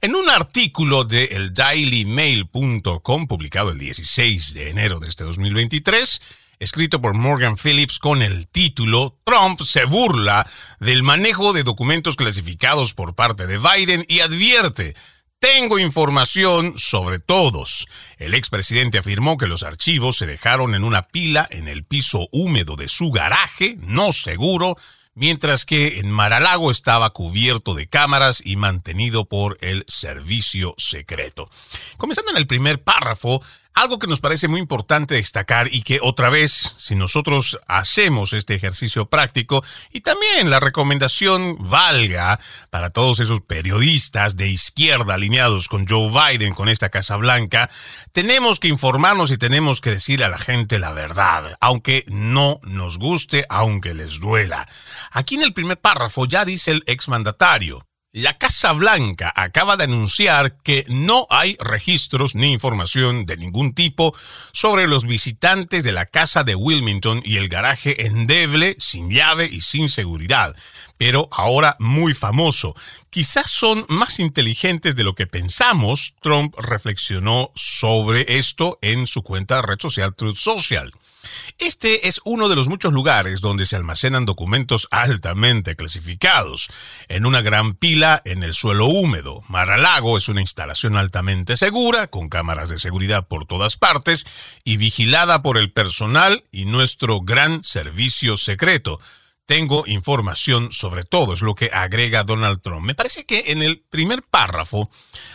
en 0.00 0.16
un 0.16 0.28
artículo 0.28 1.04
de 1.04 1.24
el 1.24 1.52
dailymail.com 1.52 3.26
publicado 3.26 3.70
el 3.70 3.78
16 3.78 4.54
de 4.54 4.70
enero 4.70 4.98
de 4.98 5.08
este 5.08 5.24
2023 5.24 6.20
escrito 6.58 7.00
por 7.00 7.14
Morgan 7.14 7.56
Phillips 7.56 8.00
con 8.00 8.22
el 8.22 8.48
título 8.48 9.16
Trump 9.24 9.60
se 9.62 9.84
burla 9.84 10.44
del 10.80 11.04
manejo 11.04 11.52
de 11.52 11.62
documentos 11.62 12.16
clasificados 12.16 12.94
por 12.94 13.14
parte 13.14 13.46
de 13.46 13.58
Biden 13.58 14.04
y 14.08 14.20
advierte 14.20 14.96
tengo 15.38 15.78
información 15.78 16.74
sobre 16.76 17.20
todos. 17.20 17.86
El 18.16 18.34
expresidente 18.34 18.98
afirmó 18.98 19.36
que 19.36 19.46
los 19.46 19.62
archivos 19.62 20.16
se 20.16 20.26
dejaron 20.26 20.74
en 20.74 20.82
una 20.82 21.06
pila 21.06 21.46
en 21.52 21.68
el 21.68 21.84
piso 21.84 22.26
húmedo 22.32 22.74
de 22.74 22.88
su 22.88 23.12
garaje, 23.12 23.76
no 23.78 24.10
seguro, 24.10 24.74
mientras 25.18 25.64
que 25.64 25.98
en 25.98 26.10
Maralago 26.10 26.70
estaba 26.70 27.10
cubierto 27.10 27.74
de 27.74 27.88
cámaras 27.88 28.40
y 28.44 28.56
mantenido 28.56 29.24
por 29.24 29.58
el 29.60 29.84
servicio 29.88 30.74
secreto. 30.78 31.50
Comenzando 31.96 32.30
en 32.30 32.38
el 32.38 32.46
primer 32.46 32.82
párrafo, 32.82 33.42
algo 33.78 34.00
que 34.00 34.08
nos 34.08 34.20
parece 34.20 34.48
muy 34.48 34.60
importante 34.60 35.14
destacar 35.14 35.72
y 35.72 35.82
que 35.82 36.00
otra 36.02 36.30
vez, 36.30 36.74
si 36.78 36.96
nosotros 36.96 37.58
hacemos 37.68 38.32
este 38.32 38.54
ejercicio 38.54 39.06
práctico 39.06 39.64
y 39.92 40.00
también 40.00 40.50
la 40.50 40.58
recomendación 40.58 41.56
valga 41.60 42.40
para 42.70 42.90
todos 42.90 43.20
esos 43.20 43.40
periodistas 43.40 44.36
de 44.36 44.48
izquierda 44.48 45.14
alineados 45.14 45.68
con 45.68 45.86
Joe 45.86 46.10
Biden, 46.10 46.54
con 46.54 46.68
esta 46.68 46.88
Casa 46.88 47.16
Blanca, 47.16 47.70
tenemos 48.10 48.58
que 48.58 48.66
informarnos 48.66 49.30
y 49.30 49.38
tenemos 49.38 49.80
que 49.80 49.90
decirle 49.90 50.24
a 50.24 50.30
la 50.30 50.38
gente 50.38 50.80
la 50.80 50.92
verdad, 50.92 51.56
aunque 51.60 52.02
no 52.08 52.58
nos 52.64 52.98
guste, 52.98 53.46
aunque 53.48 53.94
les 53.94 54.18
duela. 54.18 54.68
Aquí 55.12 55.36
en 55.36 55.42
el 55.42 55.54
primer 55.54 55.80
párrafo 55.80 56.26
ya 56.26 56.44
dice 56.44 56.72
el 56.72 56.82
exmandatario, 56.86 57.87
la 58.12 58.38
Casa 58.38 58.72
Blanca 58.72 59.30
acaba 59.36 59.76
de 59.76 59.84
anunciar 59.84 60.56
que 60.62 60.84
no 60.88 61.26
hay 61.28 61.58
registros 61.60 62.34
ni 62.34 62.52
información 62.52 63.26
de 63.26 63.36
ningún 63.36 63.74
tipo 63.74 64.16
sobre 64.52 64.88
los 64.88 65.04
visitantes 65.04 65.84
de 65.84 65.92
la 65.92 66.06
casa 66.06 66.42
de 66.42 66.54
Wilmington 66.54 67.20
y 67.22 67.36
el 67.36 67.50
garaje 67.50 68.06
endeble, 68.06 68.76
sin 68.78 69.10
llave 69.10 69.44
y 69.44 69.60
sin 69.60 69.90
seguridad, 69.90 70.56
pero 70.96 71.28
ahora 71.32 71.76
muy 71.80 72.14
famoso. 72.14 72.74
Quizás 73.10 73.50
son 73.50 73.84
más 73.88 74.20
inteligentes 74.20 74.96
de 74.96 75.04
lo 75.04 75.14
que 75.14 75.26
pensamos, 75.26 76.14
Trump 76.22 76.54
reflexionó 76.58 77.50
sobre 77.54 78.38
esto 78.38 78.78
en 78.80 79.06
su 79.06 79.22
cuenta 79.22 79.56
de 79.56 79.62
red 79.62 79.78
social 79.78 80.14
Truth 80.14 80.36
Social. 80.36 80.92
Este 81.58 82.08
es 82.08 82.20
uno 82.24 82.48
de 82.48 82.56
los 82.56 82.68
muchos 82.68 82.92
lugares 82.92 83.40
donde 83.40 83.66
se 83.66 83.76
almacenan 83.76 84.26
documentos 84.26 84.88
altamente 84.90 85.76
clasificados. 85.76 86.68
En 87.08 87.26
una 87.26 87.40
gran 87.40 87.74
pila 87.74 88.20
en 88.24 88.42
el 88.42 88.54
suelo 88.54 88.86
húmedo, 88.86 89.42
Maralago 89.48 90.16
es 90.16 90.28
una 90.28 90.40
instalación 90.40 90.96
altamente 90.96 91.56
segura, 91.56 92.08
con 92.08 92.28
cámaras 92.28 92.68
de 92.68 92.78
seguridad 92.78 93.26
por 93.26 93.46
todas 93.46 93.76
partes 93.76 94.26
y 94.64 94.76
vigilada 94.76 95.42
por 95.42 95.56
el 95.56 95.72
personal 95.72 96.44
y 96.52 96.66
nuestro 96.66 97.20
gran 97.20 97.64
servicio 97.64 98.36
secreto. 98.36 99.00
Tengo 99.48 99.84
información 99.86 100.72
sobre 100.72 101.04
todo, 101.04 101.32
es 101.32 101.40
lo 101.40 101.54
que 101.54 101.70
agrega 101.72 102.22
Donald 102.22 102.60
Trump. 102.60 102.84
Me 102.84 102.94
parece 102.94 103.24
que 103.24 103.44
en 103.46 103.62
el 103.62 103.80
primer 103.80 104.22
párrafo 104.22 104.90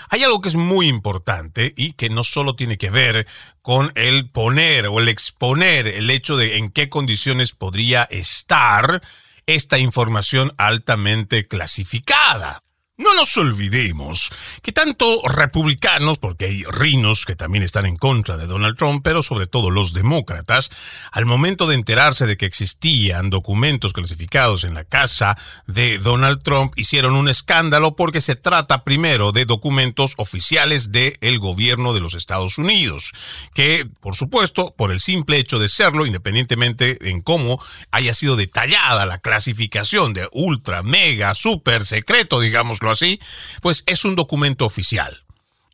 hay 0.08 0.22
algo 0.22 0.40
que 0.40 0.50
es 0.50 0.56
muy 0.56 0.88
importante 0.88 1.74
y 1.76 1.94
que 1.94 2.12
no 2.12 2.24
solo 2.24 2.56
tiene 2.56 2.78
que 2.78 2.92
ver 2.92 3.26
con 3.64 3.92
el 3.96 4.30
poner 4.30 4.86
o 4.86 5.00
el 5.00 5.10
exponer 5.10 5.88
el 5.88 6.12
hecho 6.12 6.38
de 6.38 6.58
en 6.58 6.70
qué 6.70 6.90
condiciones 6.90 7.54
podría 7.54 8.04
estar 8.04 9.02
esta 9.48 9.80
información 9.80 10.54
altamente 10.60 11.48
clasificada. 11.48 12.62
No 13.04 13.14
nos 13.16 13.36
olvidemos 13.36 14.32
que 14.62 14.72
tanto 14.72 15.22
republicanos, 15.28 16.20
porque 16.20 16.46
hay 16.46 16.64
rinos 16.64 17.26
que 17.26 17.36
también 17.36 17.62
están 17.62 17.86
en 17.86 17.98
contra 17.98 18.38
de 18.38 18.48
Donald 18.48 18.78
Trump, 18.78 19.02
pero 19.04 19.22
sobre 19.22 19.46
todo 19.46 19.72
los 19.72 19.92
demócratas, 19.92 20.70
al 21.12 21.26
momento 21.26 21.68
de 21.68 21.76
enterarse 21.76 22.26
de 22.26 22.38
que 22.38 22.46
existían 22.46 23.30
documentos 23.30 23.92
clasificados 23.92 24.64
en 24.64 24.74
la 24.74 24.86
casa 24.86 25.36
de 25.68 25.98
Donald 25.98 26.44
Trump, 26.44 26.72
hicieron 26.78 27.16
un 27.16 27.28
escándalo 27.28 27.98
porque 27.98 28.22
se 28.22 28.36
trata 28.36 28.86
primero 28.86 29.34
de 29.34 29.44
documentos 29.44 30.14
oficiales 30.16 30.94
del 30.94 31.40
gobierno 31.40 31.94
de 31.94 32.00
los 32.00 32.14
Estados 32.14 32.58
Unidos, 32.58 33.12
que 33.54 33.86
por 34.00 34.16
supuesto, 34.16 34.74
por 34.78 34.94
el 34.94 35.02
simple 35.02 35.38
hecho 35.38 35.60
de 35.60 35.68
serlo, 35.68 36.06
independientemente 36.06 37.10
en 37.10 37.22
cómo 37.22 37.62
haya 37.92 38.14
sido 38.14 38.38
detallada 38.38 39.06
la 39.06 39.18
clasificación 39.18 40.14
de 40.14 40.30
ultra, 40.32 40.84
mega, 40.84 41.36
super 41.36 41.86
secreto, 41.86 42.40
digamos, 42.40 42.80
así, 42.94 43.20
pues 43.62 43.84
es 43.86 44.06
un 44.06 44.16
documento 44.16 44.66
oficial. 44.66 45.24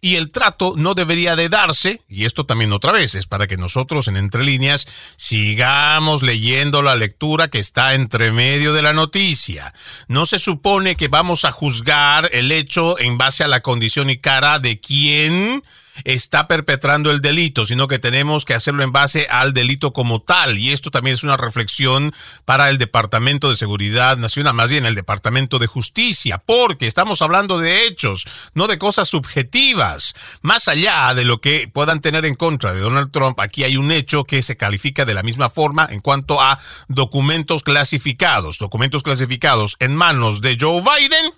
Y 0.01 0.15
el 0.15 0.31
trato 0.31 0.75
no 0.77 0.93
debería 0.93 1.35
de 1.35 1.49
darse, 1.49 2.01
y 2.07 2.23
esto 2.23 2.45
también 2.45 2.71
otra 2.71 2.93
vez 2.93 3.15
es 3.15 3.27
para 3.27 3.47
que 3.47 3.57
nosotros 3.57 4.07
en 4.07 4.15
entre 4.15 4.45
líneas 4.45 4.88
sigamos 5.17 6.23
leyendo 6.23 6.81
la 6.81 6.95
lectura 6.95 7.49
que 7.49 7.59
está 7.59 7.95
entre 7.95 8.31
medio 8.31 8.71
de 8.71 8.81
la 8.81 8.93
noticia. 8.93 9.73
No 10.07 10.25
se 10.25 10.39
supone 10.39 10.95
que 10.95 11.10
vamos 11.10 11.43
a 11.43 11.51
juzgar 11.51 12.29
el 12.32 12.53
hecho 12.53 12.97
en 12.97 13.17
base 13.17 13.43
a 13.43 13.49
la 13.49 13.62
condición 13.62 14.10
y 14.10 14.19
cara 14.19 14.60
de 14.60 14.79
quién 14.79 15.63
está 16.03 16.47
perpetrando 16.47 17.12
el 17.12 17.21
delito, 17.21 17.65
sino 17.65 17.88
que 17.88 17.99
tenemos 17.99 18.45
que 18.45 18.53
hacerlo 18.53 18.83
en 18.83 18.91
base 18.91 19.27
al 19.29 19.53
delito 19.53 19.93
como 19.93 20.21
tal. 20.21 20.57
Y 20.57 20.71
esto 20.71 20.91
también 20.91 21.13
es 21.13 21.23
una 21.23 21.38
reflexión 21.38 22.13
para 22.45 22.69
el 22.69 22.77
Departamento 22.77 23.49
de 23.49 23.55
Seguridad 23.55 24.17
Nacional, 24.17 24.53
más 24.53 24.69
bien 24.69 24.85
el 24.85 24.95
Departamento 24.95 25.59
de 25.59 25.67
Justicia, 25.67 26.41
porque 26.45 26.88
estamos 26.88 27.21
hablando 27.21 27.59
de 27.59 27.85
hechos, 27.85 28.25
no 28.53 28.67
de 28.67 28.77
cosas 28.77 29.07
subjetivas. 29.07 30.13
Más 30.41 30.67
allá 30.67 31.13
de 31.13 31.25
lo 31.25 31.41
que 31.41 31.69
puedan 31.71 32.01
tener 32.01 32.25
en 32.25 32.35
contra 32.35 32.73
de 32.73 32.79
Donald 32.79 33.12
Trump, 33.12 33.39
aquí 33.39 33.63
hay 33.63 33.77
un 33.77 33.91
hecho 33.91 34.23
que 34.23 34.41
se 34.41 34.57
califica 34.57 35.05
de 35.05 35.13
la 35.13 35.23
misma 35.23 35.49
forma 35.49 35.88
en 35.89 35.99
cuanto 35.99 36.41
a 36.41 36.59
documentos 36.88 37.63
clasificados. 37.63 38.57
Documentos 38.57 39.03
clasificados 39.03 39.75
en 39.79 39.95
manos 39.95 40.41
de 40.41 40.57
Joe 40.59 40.81
Biden 40.81 41.33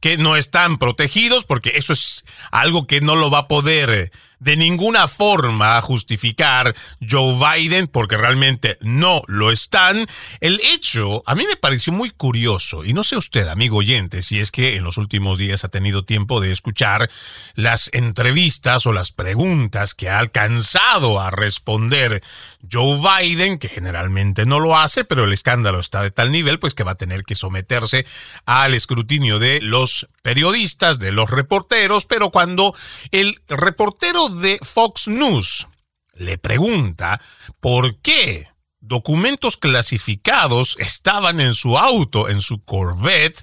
que 0.00 0.16
no 0.16 0.36
están 0.36 0.78
protegidos, 0.78 1.44
porque 1.44 1.72
eso 1.76 1.92
es 1.92 2.24
algo 2.50 2.86
que 2.86 3.00
no 3.00 3.16
lo 3.16 3.30
va 3.30 3.40
a 3.40 3.48
poder 3.48 4.10
de 4.38 4.56
ninguna 4.56 5.08
forma 5.08 5.80
justificar 5.80 6.74
Joe 7.08 7.34
Biden, 7.34 7.88
porque 7.88 8.16
realmente 8.16 8.78
no 8.80 9.22
lo 9.26 9.50
están. 9.50 10.06
El 10.40 10.60
hecho 10.72 11.22
a 11.26 11.34
mí 11.34 11.44
me 11.46 11.56
pareció 11.56 11.92
muy 11.92 12.10
curioso, 12.10 12.84
y 12.84 12.92
no 12.92 13.02
sé 13.02 13.16
usted, 13.16 13.48
amigo 13.48 13.78
oyente, 13.78 14.22
si 14.22 14.40
es 14.40 14.50
que 14.50 14.76
en 14.76 14.84
los 14.84 14.98
últimos 14.98 15.38
días 15.38 15.64
ha 15.64 15.68
tenido 15.68 16.04
tiempo 16.04 16.40
de 16.40 16.52
escuchar 16.52 17.10
las 17.54 17.90
entrevistas 17.92 18.86
o 18.86 18.92
las 18.92 19.12
preguntas 19.12 19.94
que 19.94 20.08
ha 20.08 20.18
alcanzado 20.18 21.20
a 21.20 21.30
responder 21.30 22.22
Joe 22.70 22.98
Biden, 22.98 23.58
que 23.58 23.68
generalmente 23.68 24.46
no 24.46 24.60
lo 24.60 24.76
hace, 24.76 25.04
pero 25.04 25.24
el 25.24 25.32
escándalo 25.32 25.80
está 25.80 26.02
de 26.02 26.10
tal 26.10 26.32
nivel, 26.32 26.58
pues 26.58 26.74
que 26.74 26.84
va 26.84 26.92
a 26.92 26.96
tener 26.96 27.24
que 27.24 27.34
someterse 27.34 28.06
al 28.44 28.74
escrutinio 28.74 29.38
de 29.38 29.60
los 29.60 30.08
periodistas, 30.22 30.98
de 30.98 31.12
los 31.12 31.30
reporteros, 31.30 32.06
pero 32.06 32.30
cuando 32.30 32.74
el 33.12 33.40
reportero 33.48 34.25
de 34.28 34.58
Fox 34.62 35.08
News 35.08 35.66
le 36.14 36.38
pregunta 36.38 37.20
por 37.60 38.00
qué 38.00 38.48
documentos 38.80 39.56
clasificados 39.56 40.76
estaban 40.78 41.40
en 41.40 41.54
su 41.54 41.78
auto, 41.78 42.28
en 42.28 42.40
su 42.40 42.62
Corvette, 42.64 43.42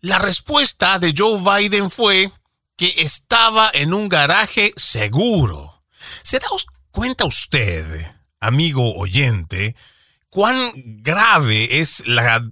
la 0.00 0.18
respuesta 0.18 0.98
de 0.98 1.14
Joe 1.16 1.40
Biden 1.40 1.90
fue 1.90 2.30
que 2.76 2.94
estaba 2.98 3.70
en 3.72 3.92
un 3.92 4.08
garaje 4.08 4.72
seguro. 4.76 5.82
¿Se 6.22 6.38
da 6.38 6.46
cuenta 6.90 7.24
usted, 7.24 8.06
amigo 8.40 8.94
oyente, 8.94 9.74
cuán 10.30 10.72
grave 11.02 11.80
es 11.80 12.02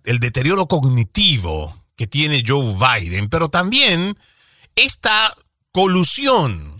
el 0.04 0.18
deterioro 0.18 0.66
cognitivo 0.66 1.84
que 1.96 2.06
tiene 2.06 2.42
Joe 2.46 2.74
Biden, 2.74 3.28
pero 3.28 3.48
también 3.48 4.18
esta 4.74 5.34
colusión, 5.72 6.75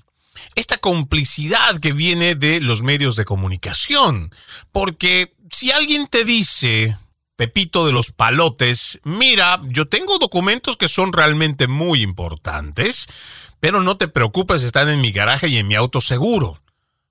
esta 0.56 0.78
complicidad 0.78 1.78
que 1.78 1.92
viene 1.92 2.34
de 2.34 2.60
los 2.60 2.82
medios 2.82 3.14
de 3.14 3.24
comunicación. 3.24 4.34
Porque 4.72 5.36
si 5.52 5.70
alguien 5.70 6.08
te 6.08 6.24
dice, 6.24 6.96
Pepito 7.36 7.86
de 7.86 7.92
los 7.92 8.10
Palotes, 8.10 8.98
mira, 9.04 9.62
yo 9.66 9.86
tengo 9.86 10.18
documentos 10.18 10.76
que 10.76 10.88
son 10.88 11.12
realmente 11.12 11.68
muy 11.68 12.02
importantes, 12.02 13.06
pero 13.60 13.80
no 13.82 13.96
te 13.96 14.08
preocupes, 14.08 14.62
están 14.64 14.88
en 14.88 15.00
mi 15.00 15.12
garaje 15.12 15.48
y 15.48 15.58
en 15.58 15.68
mi 15.68 15.76
auto 15.76 16.00
seguro. 16.00 16.60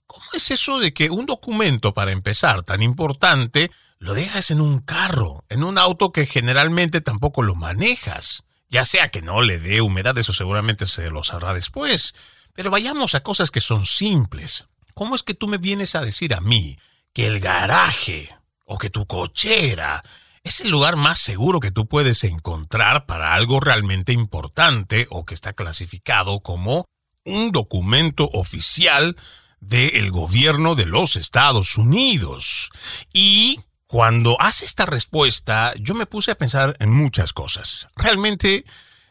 ¿Cómo 0.08 0.26
es 0.34 0.52
eso 0.52 0.80
de 0.80 0.94
que 0.94 1.10
un 1.10 1.26
documento, 1.26 1.94
para 1.94 2.12
empezar, 2.12 2.64
tan 2.64 2.82
importante, 2.82 3.72
lo 4.00 4.14
dejas 4.14 4.52
en 4.52 4.62
un 4.62 4.80
carro, 4.80 5.44
en 5.50 5.64
un 5.64 5.78
auto 5.78 6.12
que 6.12 6.26
generalmente 6.26 7.02
tampoco 7.02 7.44
lo 7.44 7.56
manejas. 7.56 8.44
Ya 8.70 8.86
sea 8.86 9.10
que 9.10 9.22
no 9.22 9.42
le 9.42 9.60
dé 9.60 9.82
humedad, 9.82 10.18
eso 10.18 10.34
seguramente 10.34 10.88
se 10.88 11.10
lo 11.10 11.24
sabrá 11.24 11.54
después. 11.54 12.14
Pero 12.56 12.72
vayamos 12.72 13.16
a 13.16 13.22
cosas 13.22 13.52
que 13.52 13.62
son 13.62 13.86
simples. 13.86 14.66
¿Cómo 14.94 15.14
es 15.16 15.24
que 15.24 15.34
tú 15.34 15.48
me 15.48 15.58
vienes 15.58 15.94
a 15.94 16.02
decir 16.02 16.34
a 16.34 16.40
mí 16.40 16.78
que 17.14 17.26
el 17.26 17.42
garaje 17.42 18.34
o 18.66 18.78
que 18.78 18.90
tu 18.90 19.06
cochera 19.06 20.02
es 20.42 20.62
el 20.62 20.72
lugar 20.72 20.96
más 20.96 21.20
seguro 21.20 21.60
que 21.60 21.72
tú 21.72 21.86
puedes 21.88 22.24
encontrar 22.24 23.06
para 23.06 23.34
algo 23.34 23.60
realmente 23.60 24.14
importante 24.14 25.06
o 25.10 25.26
que 25.26 25.34
está 25.34 25.52
clasificado 25.52 26.40
como 26.40 26.86
un 27.26 27.52
documento 27.52 28.30
oficial 28.32 29.18
del 29.60 30.12
gobierno 30.12 30.76
de 30.76 30.86
los 30.86 31.18
Estados 31.18 31.78
Unidos? 31.78 32.70
Y 33.12 33.60
cuando 33.86 34.40
hace 34.40 34.64
esta 34.64 34.86
respuesta, 34.86 35.74
yo 35.78 35.94
me 35.94 36.06
puse 36.06 36.32
a 36.32 36.38
pensar 36.38 36.78
en 36.80 36.92
muchas 36.92 37.34
cosas. 37.34 37.90
Realmente, 37.98 38.64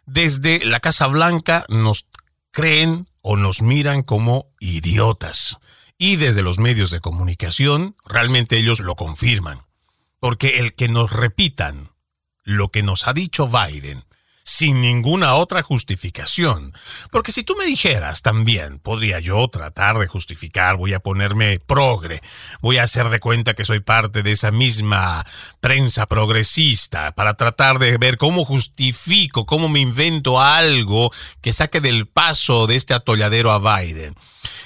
desde 0.07 0.65
la 0.65 0.81
Casa 0.81 1.09
Blanca 1.09 1.67
nos 1.69 2.07
creen 2.51 3.07
o 3.27 3.39
nos 3.39 3.63
miran 3.63 4.03
como 4.03 4.53
idiotas. 4.61 5.59
Y 5.97 6.17
desde 6.17 6.43
los 6.43 6.59
medios 6.59 6.91
de 6.91 7.01
comunicación, 7.01 7.97
realmente 8.05 8.59
ellos 8.59 8.81
lo 8.81 8.97
confirman. 8.97 9.63
Porque 10.21 10.59
el 10.59 10.75
que 10.75 10.89
nos 10.89 11.11
repitan 11.11 11.91
lo 12.43 12.71
que 12.71 12.83
nos 12.83 13.09
ha 13.09 13.15
dicho 13.15 13.49
Biden 13.49 14.05
sin 14.45 14.83
ninguna 14.83 15.35
otra 15.35 15.63
justificación. 15.63 16.73
Porque 17.11 17.33
si 17.33 17.43
tú 17.43 17.57
me 17.57 17.65
dijeras 17.65 18.23
también, 18.23 18.79
podría 18.79 19.19
yo 19.19 19.49
tratar 19.49 19.99
de 19.99 20.07
justificar, 20.07 20.77
voy 20.77 20.93
a 20.93 21.01
ponerme 21.01 21.59
progre, 21.59 22.21
voy 22.61 22.79
a 22.79 22.85
hacer 22.85 23.09
de 23.09 23.21
cuenta 23.21 23.55
que 23.55 23.65
soy 23.65 23.81
parte 23.81 24.23
de 24.23 24.33
esa 24.33 24.51
misma 24.51 25.25
prensa 25.61 26.07
progresista 26.07 27.13
para 27.13 27.35
tratar 27.35 27.79
de 27.79 27.97
ver 27.97 28.19
cómo 28.19 28.45
justifico, 28.45 29.47
cómo 29.47 29.69
me 29.69 29.81
invento 29.81 30.41
algo 30.41 31.11
que 31.41 31.53
saque 31.53 31.81
del 31.81 32.07
paso 32.07 32.67
de 32.67 32.77
este 32.77 32.95
atolladero 32.95 33.51
a 33.51 33.59
Biden. 33.79 34.15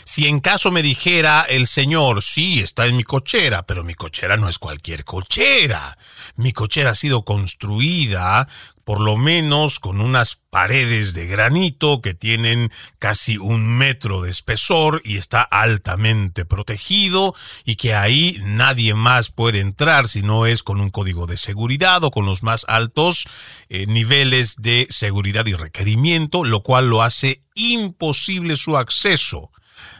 Si 0.09 0.27
en 0.27 0.41
caso 0.41 0.71
me 0.71 0.81
dijera 0.81 1.43
el 1.43 1.67
señor, 1.67 2.23
sí, 2.23 2.61
está 2.61 2.87
en 2.87 2.97
mi 2.97 3.05
cochera, 3.05 3.67
pero 3.67 3.85
mi 3.85 3.93
cochera 3.93 4.39
no 4.39 4.49
es 4.49 4.59
cualquier 4.59 5.05
cochera. 5.05 5.99
Mi 6.35 6.53
cochera 6.53 6.93
ha 6.93 6.95
sido 6.95 7.27
construida 7.27 8.49
por 8.85 9.01
lo 9.01 9.19
menos 9.19 9.81
con 9.81 10.01
unas 10.01 10.37
paredes 10.49 11.13
de 11.13 11.27
granito 11.27 12.01
que 12.01 12.15
tienen 12.15 12.73
casi 12.99 13.37
un 13.37 13.67
metro 13.77 14.23
de 14.23 14.31
espesor 14.31 15.03
y 15.05 15.19
está 15.19 15.43
altamente 15.43 16.47
protegido 16.47 17.35
y 17.67 17.77
que 17.77 17.95
ahí 17.95 18.41
nadie 18.43 18.95
más 18.95 19.31
puede 19.31 19.61
entrar 19.61 20.09
si 20.09 20.23
no 20.23 20.47
es 20.47 20.63
con 20.63 20.81
un 20.81 20.89
código 20.89 21.27
de 21.27 21.37
seguridad 21.37 22.03
o 22.03 22.11
con 22.11 22.25
los 22.25 22.43
más 22.43 22.65
altos 22.67 23.27
eh, 23.69 23.85
niveles 23.87 24.57
de 24.57 24.87
seguridad 24.89 25.45
y 25.45 25.53
requerimiento, 25.53 26.45
lo 26.45 26.63
cual 26.63 26.89
lo 26.89 27.03
hace 27.03 27.43
imposible 27.55 28.57
su 28.57 28.79
acceso. 28.79 29.51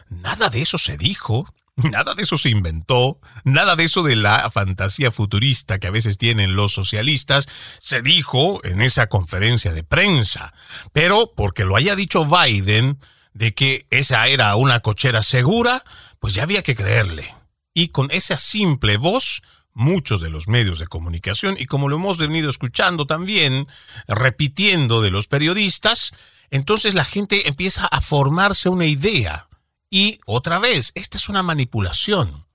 Nada 0.09 0.49
de 0.49 0.61
eso 0.61 0.77
se 0.77 0.97
dijo, 0.97 1.45
nada 1.75 2.13
de 2.15 2.23
eso 2.23 2.37
se 2.37 2.49
inventó, 2.49 3.19
nada 3.43 3.75
de 3.75 3.85
eso 3.85 4.03
de 4.03 4.15
la 4.15 4.49
fantasía 4.49 5.11
futurista 5.11 5.79
que 5.79 5.87
a 5.87 5.91
veces 5.91 6.17
tienen 6.17 6.55
los 6.55 6.73
socialistas 6.73 7.47
se 7.79 8.01
dijo 8.01 8.59
en 8.65 8.81
esa 8.81 9.07
conferencia 9.07 9.71
de 9.71 9.83
prensa. 9.83 10.53
Pero 10.93 11.33
porque 11.35 11.65
lo 11.65 11.75
haya 11.75 11.95
dicho 11.95 12.25
Biden 12.25 12.99
de 13.33 13.53
que 13.53 13.85
esa 13.91 14.27
era 14.27 14.55
una 14.55 14.81
cochera 14.81 15.23
segura, 15.23 15.83
pues 16.19 16.33
ya 16.33 16.43
había 16.43 16.63
que 16.63 16.75
creerle. 16.75 17.35
Y 17.73 17.89
con 17.89 18.09
esa 18.11 18.37
simple 18.37 18.97
voz, 18.97 19.43
muchos 19.73 20.21
de 20.21 20.29
los 20.29 20.47
medios 20.47 20.79
de 20.79 20.87
comunicación, 20.87 21.55
y 21.57 21.65
como 21.65 21.87
lo 21.87 21.97
hemos 21.97 22.17
venido 22.17 22.49
escuchando 22.49 23.05
también, 23.05 23.67
repitiendo 24.07 25.01
de 25.01 25.11
los 25.11 25.27
periodistas, 25.27 26.11
entonces 26.49 26.95
la 26.95 27.05
gente 27.05 27.47
empieza 27.47 27.85
a 27.85 28.01
formarse 28.01 28.69
una 28.69 28.87
idea 28.87 29.48
y 29.89 30.19
otra 30.25 30.59
vez, 30.59 30.91
esta 30.95 31.17
es 31.17 31.29
una 31.29 31.43
manipulación. 31.43 32.45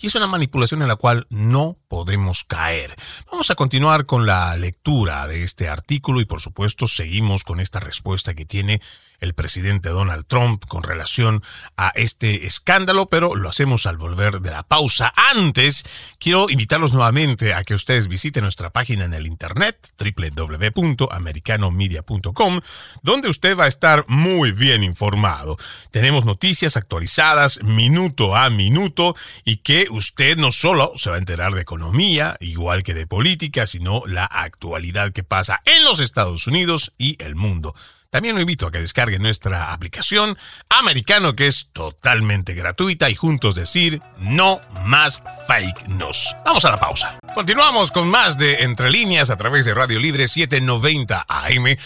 Y 0.00 0.08
es 0.08 0.14
una 0.16 0.26
manipulación 0.26 0.82
en 0.82 0.88
la 0.88 0.96
cual 0.96 1.26
no 1.30 1.78
podemos 1.86 2.44
caer. 2.44 2.96
Vamos 3.30 3.50
a 3.50 3.54
continuar 3.54 4.06
con 4.06 4.26
la 4.26 4.56
lectura 4.56 5.26
de 5.26 5.44
este 5.44 5.68
artículo 5.68 6.20
y 6.20 6.24
por 6.24 6.40
supuesto 6.40 6.88
seguimos 6.88 7.44
con 7.44 7.60
esta 7.60 7.78
respuesta 7.78 8.34
que 8.34 8.44
tiene 8.44 8.80
el 9.20 9.34
presidente 9.34 9.88
Donald 9.88 10.26
Trump 10.26 10.64
con 10.66 10.82
relación 10.82 11.42
a 11.76 11.92
este 11.94 12.46
escándalo, 12.46 13.06
pero 13.06 13.34
lo 13.34 13.48
hacemos 13.48 13.86
al 13.86 13.96
volver 13.96 14.40
de 14.40 14.50
la 14.50 14.62
pausa. 14.62 15.12
Antes, 15.16 15.84
quiero 16.18 16.50
invitarlos 16.50 16.92
nuevamente 16.92 17.54
a 17.54 17.64
que 17.64 17.74
ustedes 17.74 18.08
visiten 18.08 18.42
nuestra 18.42 18.70
página 18.70 19.04
en 19.04 19.14
el 19.14 19.26
internet 19.26 19.92
www.americanomedia.com, 19.98 22.60
donde 23.02 23.28
usted 23.28 23.56
va 23.56 23.64
a 23.64 23.68
estar 23.68 24.04
muy 24.08 24.52
bien 24.52 24.84
informado. 24.84 25.56
Tenemos 25.90 26.24
noticias 26.24 26.76
actualizadas 26.76 27.62
minuto 27.62 28.36
a 28.36 28.50
minuto 28.50 29.16
y 29.44 29.56
que 29.58 29.86
usted 29.90 30.36
no 30.36 30.52
solo 30.52 30.92
se 30.96 31.10
va 31.10 31.16
a 31.16 31.18
enterar 31.18 31.54
de 31.54 31.62
economía, 31.62 32.36
igual 32.40 32.82
que 32.82 32.94
de 32.94 33.06
política, 33.06 33.66
sino 33.66 34.02
la 34.06 34.24
actualidad 34.24 35.12
que 35.12 35.24
pasa 35.24 35.60
en 35.64 35.84
los 35.84 36.00
Estados 36.00 36.46
Unidos 36.46 36.92
y 36.98 37.16
el 37.22 37.36
mundo. 37.36 37.74
También 38.10 38.36
lo 38.36 38.40
invito 38.40 38.66
a 38.66 38.70
que 38.70 38.78
descargue 38.78 39.18
nuestra 39.18 39.70
aplicación 39.70 40.38
americano 40.70 41.36
que 41.36 41.46
es 41.46 41.68
totalmente 41.74 42.54
gratuita 42.54 43.10
y 43.10 43.14
juntos 43.14 43.54
decir 43.54 44.00
no 44.16 44.62
más 44.86 45.22
fake 45.46 45.88
news. 45.88 46.34
Vamos 46.42 46.64
a 46.64 46.70
la 46.70 46.80
pausa. 46.80 47.18
Continuamos 47.34 47.92
con 47.92 48.08
más 48.08 48.38
de 48.38 48.62
Entre 48.62 48.88
Líneas 48.88 49.28
a 49.28 49.36
través 49.36 49.66
de 49.66 49.74
Radio 49.74 50.00
Libre 50.00 50.26
790 50.26 51.26
AM 51.28 51.66
y 51.66 51.76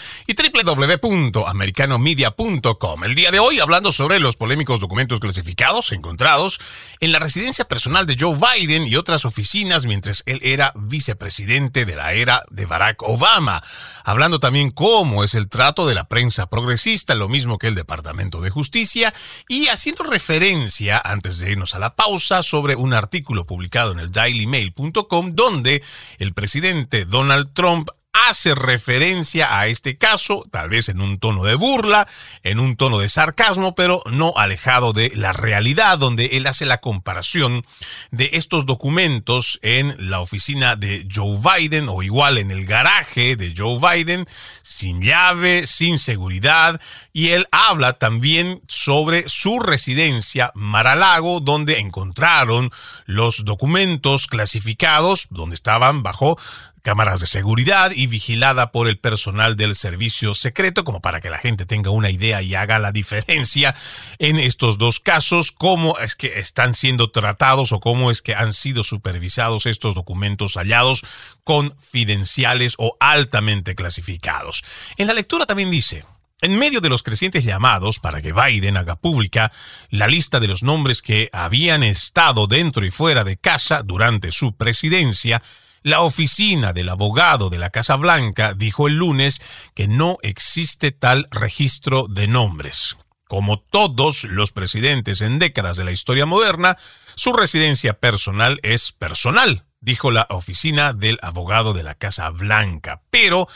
www.americanomedia.com. 0.63 3.03
El 3.03 3.15
día 3.15 3.29
de 3.29 3.39
hoy 3.39 3.59
hablando 3.59 3.91
sobre 3.91 4.21
los 4.21 4.37
polémicos 4.37 4.79
documentos 4.79 5.19
clasificados 5.19 5.91
encontrados 5.91 6.57
en 7.01 7.11
la 7.11 7.19
residencia 7.19 7.65
personal 7.65 8.05
de 8.05 8.15
Joe 8.17 8.37
Biden 8.37 8.87
y 8.87 8.95
otras 8.95 9.25
oficinas 9.25 9.83
mientras 9.83 10.23
él 10.25 10.39
era 10.41 10.71
vicepresidente 10.75 11.83
de 11.83 11.97
la 11.97 12.13
era 12.13 12.43
de 12.49 12.65
Barack 12.65 13.03
Obama. 13.03 13.61
Hablando 14.03 14.39
también 14.39 14.71
cómo 14.71 15.23
es 15.23 15.33
el 15.33 15.49
trato 15.49 15.87
de 15.87 15.95
la 15.95 16.07
prensa 16.09 16.47
progresista, 16.47 17.15
lo 17.15 17.29
mismo 17.29 17.57
que 17.57 17.67
el 17.67 17.75
Departamento 17.75 18.41
de 18.41 18.49
Justicia, 18.49 19.13
y 19.47 19.67
haciendo 19.67 20.03
referencia, 20.03 21.01
antes 21.03 21.39
de 21.39 21.51
irnos 21.51 21.75
a 21.75 21.79
la 21.79 21.95
pausa, 21.95 22.43
sobre 22.43 22.75
un 22.75 22.93
artículo 22.93 23.45
publicado 23.45 23.91
en 23.91 23.99
el 23.99 24.11
dailymail.com, 24.11 25.35
donde 25.35 25.83
el 26.19 26.33
presidente 26.33 27.05
Donald 27.05 27.53
Trump 27.53 27.89
hace 28.13 28.53
referencia 28.53 29.59
a 29.59 29.67
este 29.67 29.97
caso, 29.97 30.45
tal 30.51 30.69
vez 30.69 30.87
en 30.87 31.01
un 31.01 31.17
tono 31.17 31.43
de 31.43 31.55
burla, 31.55 32.07
en 32.43 32.59
un 32.59 32.75
tono 32.75 32.99
de 32.99 33.09
sarcasmo, 33.09 33.73
pero 33.73 34.03
no 34.11 34.33
alejado 34.37 34.93
de 34.93 35.11
la 35.15 35.33
realidad, 35.33 35.97
donde 35.97 36.25
él 36.33 36.45
hace 36.45 36.65
la 36.65 36.79
comparación 36.79 37.65
de 38.11 38.29
estos 38.33 38.67
documentos 38.67 39.59
en 39.63 39.95
la 39.97 40.19
oficina 40.19 40.75
de 40.75 41.07
Joe 41.11 41.37
Biden 41.37 41.89
o 41.89 42.03
igual 42.03 42.37
en 42.37 42.51
el 42.51 42.67
garaje 42.67 43.35
de 43.35 43.53
Joe 43.57 43.79
Biden, 43.79 44.27
sin 44.61 45.01
llave, 45.01 45.65
sin 45.65 45.97
seguridad, 45.97 46.79
y 47.13 47.29
él 47.29 47.47
habla 47.51 47.93
también 47.93 48.61
sobre 48.67 49.27
su 49.27 49.59
residencia 49.59 50.51
Maralago, 50.53 51.39
donde 51.39 51.79
encontraron 51.79 52.69
los 53.05 53.43
documentos 53.43 54.27
clasificados, 54.27 55.27
donde 55.31 55.55
estaban 55.55 56.03
bajo 56.03 56.37
cámaras 56.83 57.21
de 57.21 57.27
seguridad 57.27 57.91
y 57.95 58.07
vigilada 58.07 58.71
por 58.71 58.87
el 58.87 58.99
personal 58.99 59.55
del 59.55 59.73
servicio 59.73 60.33
secreto, 60.33 60.83
como 60.83 61.01
para 61.01 61.21
que 61.21 61.29
la 61.29 61.39
gente 61.39 61.65
tenga 61.65 61.89
una 61.89 62.11
idea 62.11 62.41
y 62.41 62.53
haga 62.55 62.77
la 62.77 62.91
diferencia 62.91 63.73
en 64.19 64.37
estos 64.37 64.77
dos 64.77 64.99
casos, 64.99 65.51
cómo 65.51 65.97
es 65.97 66.15
que 66.15 66.39
están 66.39 66.73
siendo 66.73 67.09
tratados 67.09 67.71
o 67.71 67.79
cómo 67.79 68.11
es 68.11 68.21
que 68.21 68.35
han 68.35 68.53
sido 68.53 68.83
supervisados 68.83 69.65
estos 69.65 69.95
documentos 69.95 70.55
hallados 70.55 71.03
confidenciales 71.45 72.75
o 72.77 72.97
altamente 72.99 73.75
clasificados. 73.75 74.63
En 74.97 75.07
la 75.07 75.13
lectura 75.13 75.45
también 75.45 75.71
dice, 75.71 76.05
en 76.41 76.59
medio 76.59 76.81
de 76.81 76.89
los 76.89 77.03
crecientes 77.03 77.45
llamados 77.45 77.99
para 77.99 78.21
que 78.21 78.33
Biden 78.33 78.75
haga 78.75 78.97
pública 78.97 79.53
la 79.89 80.07
lista 80.07 80.41
de 80.41 80.47
los 80.47 80.63
nombres 80.63 81.01
que 81.01 81.29
habían 81.31 81.83
estado 81.83 82.47
dentro 82.47 82.85
y 82.85 82.91
fuera 82.91 83.23
de 83.23 83.37
casa 83.37 83.83
durante 83.83 84.33
su 84.33 84.53
presidencia, 84.57 85.41
la 85.83 86.01
oficina 86.01 86.73
del 86.73 86.89
abogado 86.89 87.49
de 87.49 87.59
la 87.59 87.69
Casa 87.69 87.97
Blanca 87.97 88.53
dijo 88.53 88.87
el 88.87 88.95
lunes 88.95 89.41
que 89.75 89.87
no 89.87 90.17
existe 90.21 90.91
tal 90.91 91.27
registro 91.29 92.07
de 92.07 92.27
nombres. 92.27 92.97
Como 93.27 93.59
todos 93.59 94.23
los 94.25 94.51
presidentes 94.51 95.21
en 95.21 95.39
décadas 95.39 95.75
de 95.75 95.83
la 95.83 95.91
historia 95.91 96.25
moderna, 96.25 96.77
su 97.15 97.33
residencia 97.33 97.93
personal 97.99 98.59
es 98.63 98.91
personal, 98.91 99.65
dijo 99.81 100.11
la 100.11 100.27
oficina 100.29 100.93
del 100.93 101.19
abogado 101.21 101.73
de 101.73 101.83
la 101.83 101.95
Casa 101.95 102.29
Blanca. 102.29 103.01
Pero 103.09 103.47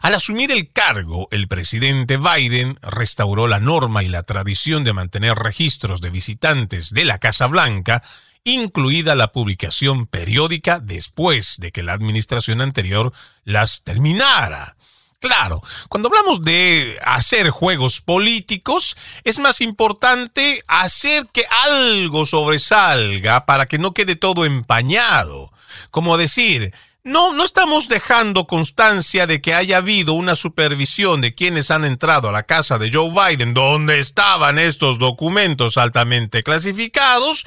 al 0.00 0.14
asumir 0.14 0.50
el 0.52 0.72
cargo, 0.72 1.28
el 1.30 1.48
presidente 1.48 2.16
Biden 2.16 2.78
restauró 2.80 3.46
la 3.46 3.60
norma 3.60 4.02
y 4.02 4.08
la 4.08 4.22
tradición 4.22 4.84
de 4.84 4.92
mantener 4.92 5.34
registros 5.34 6.00
de 6.00 6.10
visitantes 6.10 6.90
de 6.90 7.04
la 7.04 7.18
Casa 7.18 7.46
Blanca 7.46 8.02
incluida 8.44 9.14
la 9.14 9.32
publicación 9.32 10.06
periódica 10.06 10.78
después 10.78 11.56
de 11.58 11.72
que 11.72 11.82
la 11.82 11.94
administración 11.94 12.60
anterior 12.60 13.12
las 13.44 13.82
terminara. 13.82 14.76
Claro, 15.18 15.62
cuando 15.88 16.08
hablamos 16.08 16.42
de 16.42 16.98
hacer 17.02 17.48
juegos 17.48 18.02
políticos, 18.02 18.94
es 19.24 19.38
más 19.38 19.62
importante 19.62 20.62
hacer 20.66 21.26
que 21.32 21.46
algo 21.64 22.26
sobresalga 22.26 23.46
para 23.46 23.64
que 23.64 23.78
no 23.78 23.92
quede 23.92 24.16
todo 24.16 24.44
empañado. 24.44 25.50
Como 25.90 26.18
decir, 26.18 26.74
no, 27.04 27.32
no 27.32 27.44
estamos 27.44 27.88
dejando 27.88 28.46
constancia 28.46 29.26
de 29.26 29.40
que 29.40 29.54
haya 29.54 29.78
habido 29.78 30.14
una 30.14 30.36
supervisión 30.36 31.20
de 31.20 31.34
quienes 31.34 31.70
han 31.70 31.84
entrado 31.84 32.28
a 32.28 32.32
la 32.32 32.44
casa 32.44 32.78
de 32.78 32.90
Joe 32.90 33.10
Biden, 33.10 33.52
donde 33.52 34.00
estaban 34.00 34.58
estos 34.58 34.98
documentos 34.98 35.76
altamente 35.76 36.42
clasificados, 36.42 37.44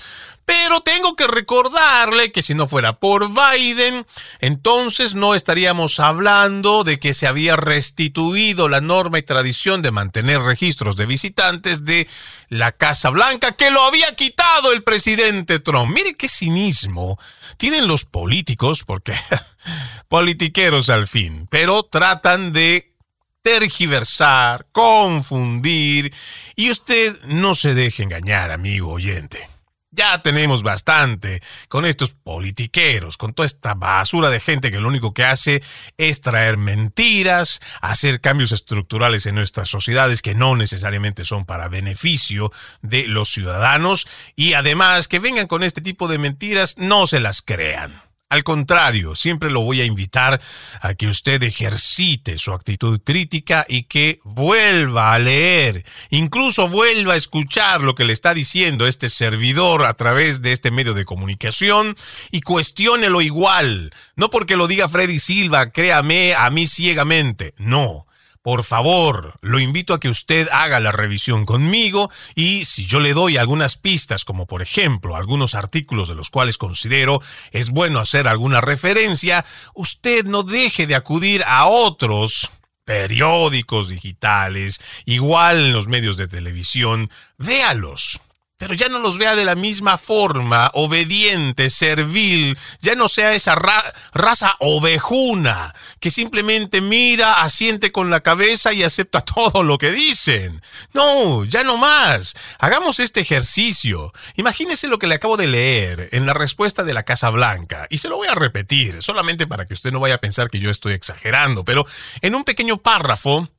pero 0.47 0.79
tengo 0.79 1.17
que 1.17 1.27
recordarle 1.27 2.31
que 2.31 2.41
si 2.41 2.55
no 2.55 2.67
fuera 2.67 3.01
por 3.01 3.27
Biden, 3.27 4.07
entonces 4.39 5.13
no 5.13 5.35
estaríamos 5.35 5.99
hablando 5.99 6.85
de 6.85 6.99
que 6.99 7.13
se 7.13 7.27
había 7.27 7.57
restituido 7.57 8.69
la 8.69 8.79
norma 8.79 9.19
y 9.19 9.23
tradición 9.23 9.81
de 9.81 9.91
mantener 9.91 10.39
registros 10.39 10.95
de 10.95 11.05
visitantes 11.05 11.83
de 11.83 12.07
la 12.47 12.71
Casa 12.71 13.09
Blanca, 13.09 13.57
que 13.57 13.71
lo 13.71 13.83
había 13.83 14.15
quitado 14.15 14.71
el 14.71 14.83
presidente 14.83 15.59
Trump. 15.59 15.93
Mire 15.93 16.15
qué 16.15 16.29
cinismo 16.29 17.19
tienen 17.57 17.89
los 17.89 18.05
políticos, 18.05 18.85
porque 18.85 19.15
politiqueros 20.07 20.89
al 20.89 21.09
fin, 21.09 21.45
pero 21.51 21.83
tratan 21.83 22.53
de 22.53 22.95
tergiversar, 23.41 24.65
confundir, 24.71 26.13
y 26.55 26.71
usted 26.71 27.21
no 27.25 27.53
se 27.53 27.73
deje 27.73 28.03
engañar, 28.03 28.51
amigo 28.51 28.93
oyente. 28.93 29.56
Ya 29.97 30.21
tenemos 30.21 30.61
bastante 30.61 31.41
con 31.69 31.83
estos 31.83 32.13
politiqueros, 32.13 33.17
con 33.17 33.33
toda 33.33 33.47
esta 33.47 33.73
basura 33.73 34.29
de 34.29 34.39
gente 34.39 34.69
que 34.69 34.79
lo 34.79 34.87
único 34.89 35.11
que 35.11 35.25
hace 35.25 35.63
es 35.97 36.21
traer 36.21 36.55
mentiras, 36.57 37.59
hacer 37.81 38.21
cambios 38.21 38.51
estructurales 38.51 39.25
en 39.25 39.33
nuestras 39.33 39.69
sociedades 39.69 40.21
que 40.21 40.35
no 40.35 40.55
necesariamente 40.55 41.25
son 41.25 41.45
para 41.45 41.67
beneficio 41.67 42.51
de 42.83 43.07
los 43.07 43.29
ciudadanos 43.29 44.07
y 44.35 44.53
además 44.53 45.07
que 45.07 45.17
vengan 45.17 45.47
con 45.47 45.63
este 45.63 45.81
tipo 45.81 46.07
de 46.07 46.19
mentiras, 46.19 46.77
no 46.77 47.07
se 47.07 47.19
las 47.19 47.41
crean. 47.41 48.06
Al 48.29 48.43
contrario, 48.43 49.15
siempre 49.15 49.49
lo 49.49 49.61
voy 49.61 49.79
a 49.79 49.85
invitar 49.85 50.41
a 50.81 50.95
que 50.95 51.07
usted 51.07 51.41
ejercite 51.43 52.37
su 52.37 52.51
actitud 52.51 52.99
crítica 53.01 53.65
y 53.69 53.83
que 53.83 54.19
vuelva 54.25 55.13
a 55.13 55.19
leer, 55.19 55.85
incluso 56.09 56.67
vuelva 56.67 57.13
a 57.13 57.15
escuchar 57.15 57.83
lo 57.83 57.95
que 57.95 58.03
le 58.03 58.11
está 58.11 58.33
diciendo 58.33 58.85
este 58.85 59.07
servidor 59.07 59.85
a 59.85 59.93
través 59.93 60.41
de 60.41 60.51
este 60.51 60.71
medio 60.71 60.93
de 60.93 61.05
comunicación 61.05 61.95
y 62.29 62.41
cuestiónelo 62.41 63.21
igual. 63.21 63.93
No 64.17 64.29
porque 64.29 64.57
lo 64.57 64.67
diga 64.67 64.89
Freddy 64.89 65.19
Silva, 65.19 65.71
créame 65.71 66.35
a 66.35 66.49
mí 66.49 66.67
ciegamente, 66.67 67.53
no. 67.55 68.06
Por 68.47 68.63
favor, 68.63 69.37
lo 69.41 69.59
invito 69.59 69.93
a 69.93 69.99
que 69.99 70.07
usted 70.07 70.47
haga 70.53 70.79
la 70.79 70.93
revisión 70.93 71.45
conmigo 71.45 72.09
y 72.33 72.63
si 72.63 72.85
yo 72.85 73.01
le 73.01 73.13
doy 73.13 73.35
algunas 73.35 73.75
pistas, 73.75 74.23
como 74.23 74.45
por 74.45 74.61
ejemplo 74.61 75.17
algunos 75.17 75.53
artículos 75.53 76.07
de 76.07 76.15
los 76.15 76.29
cuales 76.29 76.57
considero 76.57 77.21
es 77.51 77.71
bueno 77.71 77.99
hacer 77.99 78.25
alguna 78.25 78.61
referencia, 78.61 79.43
usted 79.73 80.23
no 80.23 80.43
deje 80.43 80.87
de 80.87 80.95
acudir 80.95 81.43
a 81.45 81.65
otros 81.65 82.49
periódicos 82.85 83.89
digitales, 83.89 84.79
igual 85.03 85.65
en 85.65 85.73
los 85.73 85.89
medios 85.89 86.15
de 86.15 86.29
televisión, 86.29 87.11
véalos 87.37 88.21
pero 88.57 88.73
ya 88.73 88.89
no 88.89 88.99
los 88.99 89.17
vea 89.17 89.35
de 89.35 89.45
la 89.45 89.55
misma 89.55 89.97
forma, 89.97 90.71
obediente, 90.73 91.69
servil, 91.69 92.57
ya 92.81 92.95
no 92.95 93.07
sea 93.07 93.33
esa 93.33 93.55
raza 93.55 94.55
ovejuna 94.59 95.73
que 95.99 96.09
simplemente 96.09 96.81
mira, 96.81 97.41
asiente 97.41 97.91
con 97.91 98.09
la 98.09 98.21
cabeza 98.21 98.73
y 98.73 98.83
acepta 98.83 99.21
todo 99.21 99.63
lo 99.63 99.77
que 99.77 99.91
dicen. 99.91 100.61
No, 100.93 101.45
ya 101.45 101.63
no 101.63 101.77
más. 101.77 102.35
Hagamos 102.59 102.99
este 102.99 103.19
ejercicio. 103.21 104.11
Imagínese 104.35 104.87
lo 104.87 104.99
que 104.99 105.07
le 105.07 105.15
acabo 105.15 105.37
de 105.37 105.47
leer 105.47 106.09
en 106.11 106.25
la 106.25 106.33
respuesta 106.33 106.83
de 106.83 106.93
la 106.93 107.03
Casa 107.03 107.29
Blanca, 107.29 107.87
y 107.89 107.99
se 107.99 108.09
lo 108.09 108.17
voy 108.17 108.27
a 108.27 108.35
repetir, 108.35 109.01
solamente 109.03 109.47
para 109.47 109.65
que 109.65 109.73
usted 109.73 109.91
no 109.91 109.99
vaya 109.99 110.15
a 110.15 110.21
pensar 110.21 110.49
que 110.49 110.59
yo 110.59 110.71
estoy 110.71 110.93
exagerando, 110.93 111.63
pero 111.63 111.85
en 112.21 112.35
un 112.35 112.43
pequeño 112.43 112.77
párrafo 112.77 113.49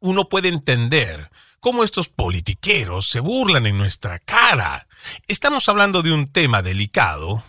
uno 0.00 0.28
puede 0.28 0.48
entender 0.48 1.30
cómo 1.64 1.82
estos 1.82 2.10
politiqueros 2.10 3.06
se 3.08 3.20
burlan 3.20 3.64
en 3.64 3.78
nuestra 3.78 4.18
cara. 4.18 4.86
Estamos 5.28 5.66
hablando 5.70 6.02
de 6.02 6.12
un 6.12 6.30
tema 6.30 6.60
delicado 6.60 7.42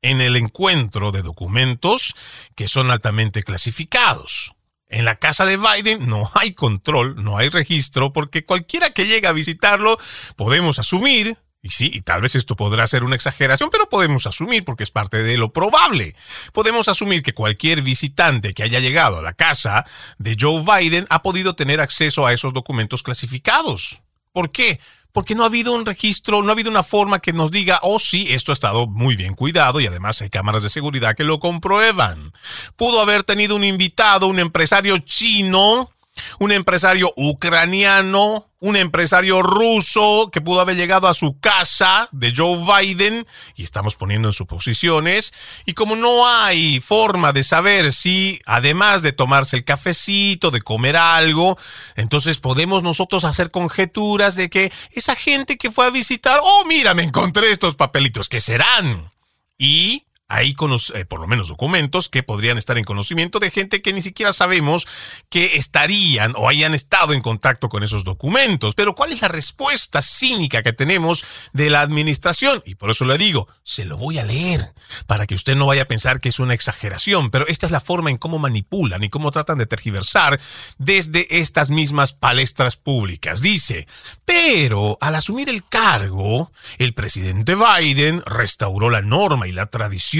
en 0.00 0.22
el 0.22 0.36
encuentro 0.36 1.12
de 1.12 1.20
documentos 1.20 2.14
que 2.54 2.66
son 2.66 2.90
altamente 2.90 3.42
clasificados. 3.42 4.54
En 4.88 5.04
la 5.04 5.16
casa 5.16 5.44
de 5.44 5.58
Biden 5.58 6.08
no 6.08 6.30
hay 6.32 6.54
control, 6.54 7.22
no 7.22 7.36
hay 7.36 7.50
registro, 7.50 8.10
porque 8.14 8.42
cualquiera 8.42 8.88
que 8.88 9.04
llegue 9.04 9.26
a 9.26 9.32
visitarlo 9.32 9.98
podemos 10.36 10.78
asumir 10.78 11.36
y 11.60 11.70
sí, 11.70 11.90
y 11.92 12.02
tal 12.02 12.20
vez 12.20 12.36
esto 12.36 12.54
podrá 12.54 12.86
ser 12.86 13.02
una 13.02 13.16
exageración, 13.16 13.68
pero 13.70 13.88
podemos 13.88 14.26
asumir, 14.26 14.64
porque 14.64 14.84
es 14.84 14.90
parte 14.90 15.22
de 15.22 15.36
lo 15.36 15.52
probable, 15.52 16.14
podemos 16.52 16.88
asumir 16.88 17.22
que 17.22 17.34
cualquier 17.34 17.82
visitante 17.82 18.54
que 18.54 18.62
haya 18.62 18.78
llegado 18.78 19.18
a 19.18 19.22
la 19.22 19.32
casa 19.32 19.84
de 20.18 20.36
Joe 20.38 20.62
Biden 20.62 21.06
ha 21.10 21.22
podido 21.22 21.56
tener 21.56 21.80
acceso 21.80 22.26
a 22.26 22.32
esos 22.32 22.52
documentos 22.52 23.02
clasificados. 23.02 24.02
¿Por 24.32 24.52
qué? 24.52 24.78
Porque 25.10 25.34
no 25.34 25.42
ha 25.42 25.46
habido 25.46 25.72
un 25.72 25.84
registro, 25.84 26.42
no 26.42 26.50
ha 26.50 26.52
habido 26.52 26.70
una 26.70 26.84
forma 26.84 27.18
que 27.18 27.32
nos 27.32 27.50
diga, 27.50 27.80
oh 27.82 27.98
sí, 27.98 28.28
esto 28.30 28.52
ha 28.52 28.54
estado 28.54 28.86
muy 28.86 29.16
bien 29.16 29.34
cuidado 29.34 29.80
y 29.80 29.86
además 29.86 30.22
hay 30.22 30.30
cámaras 30.30 30.62
de 30.62 30.68
seguridad 30.68 31.16
que 31.16 31.24
lo 31.24 31.40
comprueban. 31.40 32.32
Pudo 32.76 33.00
haber 33.00 33.24
tenido 33.24 33.56
un 33.56 33.64
invitado, 33.64 34.28
un 34.28 34.38
empresario 34.38 34.98
chino, 34.98 35.90
un 36.38 36.52
empresario 36.52 37.12
ucraniano, 37.16 38.48
un 38.60 38.76
empresario 38.76 39.40
ruso 39.42 40.30
que 40.32 40.40
pudo 40.40 40.60
haber 40.60 40.76
llegado 40.76 41.06
a 41.06 41.14
su 41.14 41.38
casa 41.38 42.08
de 42.12 42.32
Joe 42.36 42.58
Biden, 42.58 43.26
y 43.54 43.62
estamos 43.62 43.94
poniendo 43.94 44.28
en 44.28 44.32
suposiciones, 44.32 45.32
y 45.64 45.74
como 45.74 45.94
no 45.96 46.26
hay 46.26 46.80
forma 46.80 47.32
de 47.32 47.42
saber 47.42 47.92
si, 47.92 48.40
además 48.46 49.02
de 49.02 49.12
tomarse 49.12 49.56
el 49.56 49.64
cafecito, 49.64 50.50
de 50.50 50.62
comer 50.62 50.96
algo, 50.96 51.56
entonces 51.94 52.38
podemos 52.38 52.82
nosotros 52.82 53.24
hacer 53.24 53.50
conjeturas 53.50 54.34
de 54.34 54.50
que 54.50 54.72
esa 54.92 55.14
gente 55.14 55.56
que 55.56 55.70
fue 55.70 55.86
a 55.86 55.90
visitar, 55.90 56.40
oh, 56.42 56.64
mira, 56.66 56.94
me 56.94 57.04
encontré 57.04 57.52
estos 57.52 57.76
papelitos, 57.76 58.28
¿qué 58.28 58.40
serán? 58.40 59.12
Y 59.56 60.07
hay 60.30 60.54
eh, 60.94 61.04
por 61.06 61.20
lo 61.20 61.26
menos 61.26 61.48
documentos 61.48 62.10
que 62.10 62.22
podrían 62.22 62.58
estar 62.58 62.76
en 62.76 62.84
conocimiento 62.84 63.38
de 63.38 63.50
gente 63.50 63.80
que 63.80 63.94
ni 63.94 64.02
siquiera 64.02 64.34
sabemos 64.34 64.86
que 65.30 65.56
estarían 65.56 66.32
o 66.36 66.50
hayan 66.50 66.74
estado 66.74 67.14
en 67.14 67.22
contacto 67.22 67.70
con 67.70 67.82
esos 67.82 68.04
documentos. 68.04 68.74
Pero 68.74 68.94
¿cuál 68.94 69.12
es 69.12 69.22
la 69.22 69.28
respuesta 69.28 70.02
cínica 70.02 70.62
que 70.62 70.74
tenemos 70.74 71.24
de 71.54 71.70
la 71.70 71.80
administración? 71.80 72.62
Y 72.66 72.74
por 72.74 72.90
eso 72.90 73.06
le 73.06 73.16
digo, 73.16 73.48
se 73.62 73.86
lo 73.86 73.96
voy 73.96 74.18
a 74.18 74.24
leer 74.24 74.74
para 75.06 75.26
que 75.26 75.34
usted 75.34 75.56
no 75.56 75.64
vaya 75.64 75.82
a 75.82 75.88
pensar 75.88 76.20
que 76.20 76.28
es 76.28 76.40
una 76.40 76.54
exageración, 76.54 77.30
pero 77.30 77.46
esta 77.46 77.64
es 77.64 77.72
la 77.72 77.80
forma 77.80 78.10
en 78.10 78.18
cómo 78.18 78.38
manipulan 78.38 79.02
y 79.02 79.08
cómo 79.08 79.30
tratan 79.30 79.56
de 79.56 79.66
tergiversar 79.66 80.38
desde 80.76 81.38
estas 81.38 81.70
mismas 81.70 82.12
palestras 82.12 82.76
públicas. 82.76 83.40
Dice, 83.40 83.86
pero 84.26 84.98
al 85.00 85.14
asumir 85.14 85.48
el 85.48 85.66
cargo, 85.66 86.52
el 86.76 86.92
presidente 86.92 87.54
Biden 87.54 88.22
restauró 88.26 88.90
la 88.90 89.00
norma 89.00 89.48
y 89.48 89.52
la 89.52 89.66
tradición 89.66 90.17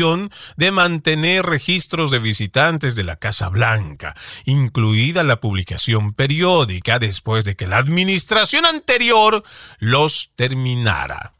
de 0.56 0.70
mantener 0.70 1.44
registros 1.44 2.10
de 2.10 2.18
visitantes 2.18 2.94
de 2.94 3.04
la 3.04 3.16
Casa 3.16 3.48
Blanca, 3.48 4.14
incluida 4.44 5.22
la 5.22 5.40
publicación 5.40 6.12
periódica 6.12 6.98
después 6.98 7.44
de 7.44 7.56
que 7.56 7.66
la 7.66 7.78
administración 7.78 8.64
anterior 8.66 9.42
los 9.78 10.32
terminara. 10.36 11.34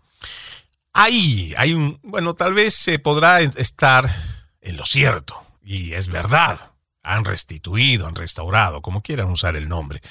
Ahí 0.92 1.54
hay 1.56 1.74
un, 1.74 2.00
bueno, 2.02 2.34
tal 2.34 2.54
vez 2.54 2.74
se 2.74 2.98
podrá 2.98 3.40
estar 3.40 4.12
en 4.60 4.76
lo 4.76 4.84
cierto, 4.84 5.40
y 5.62 5.92
es 5.92 6.08
verdad, 6.08 6.72
han 7.02 7.24
restituido, 7.24 8.06
han 8.06 8.14
restaurado, 8.14 8.82
como 8.82 9.02
quieran 9.02 9.30
usar 9.30 9.54
el 9.56 9.68
nombre. 9.68 10.02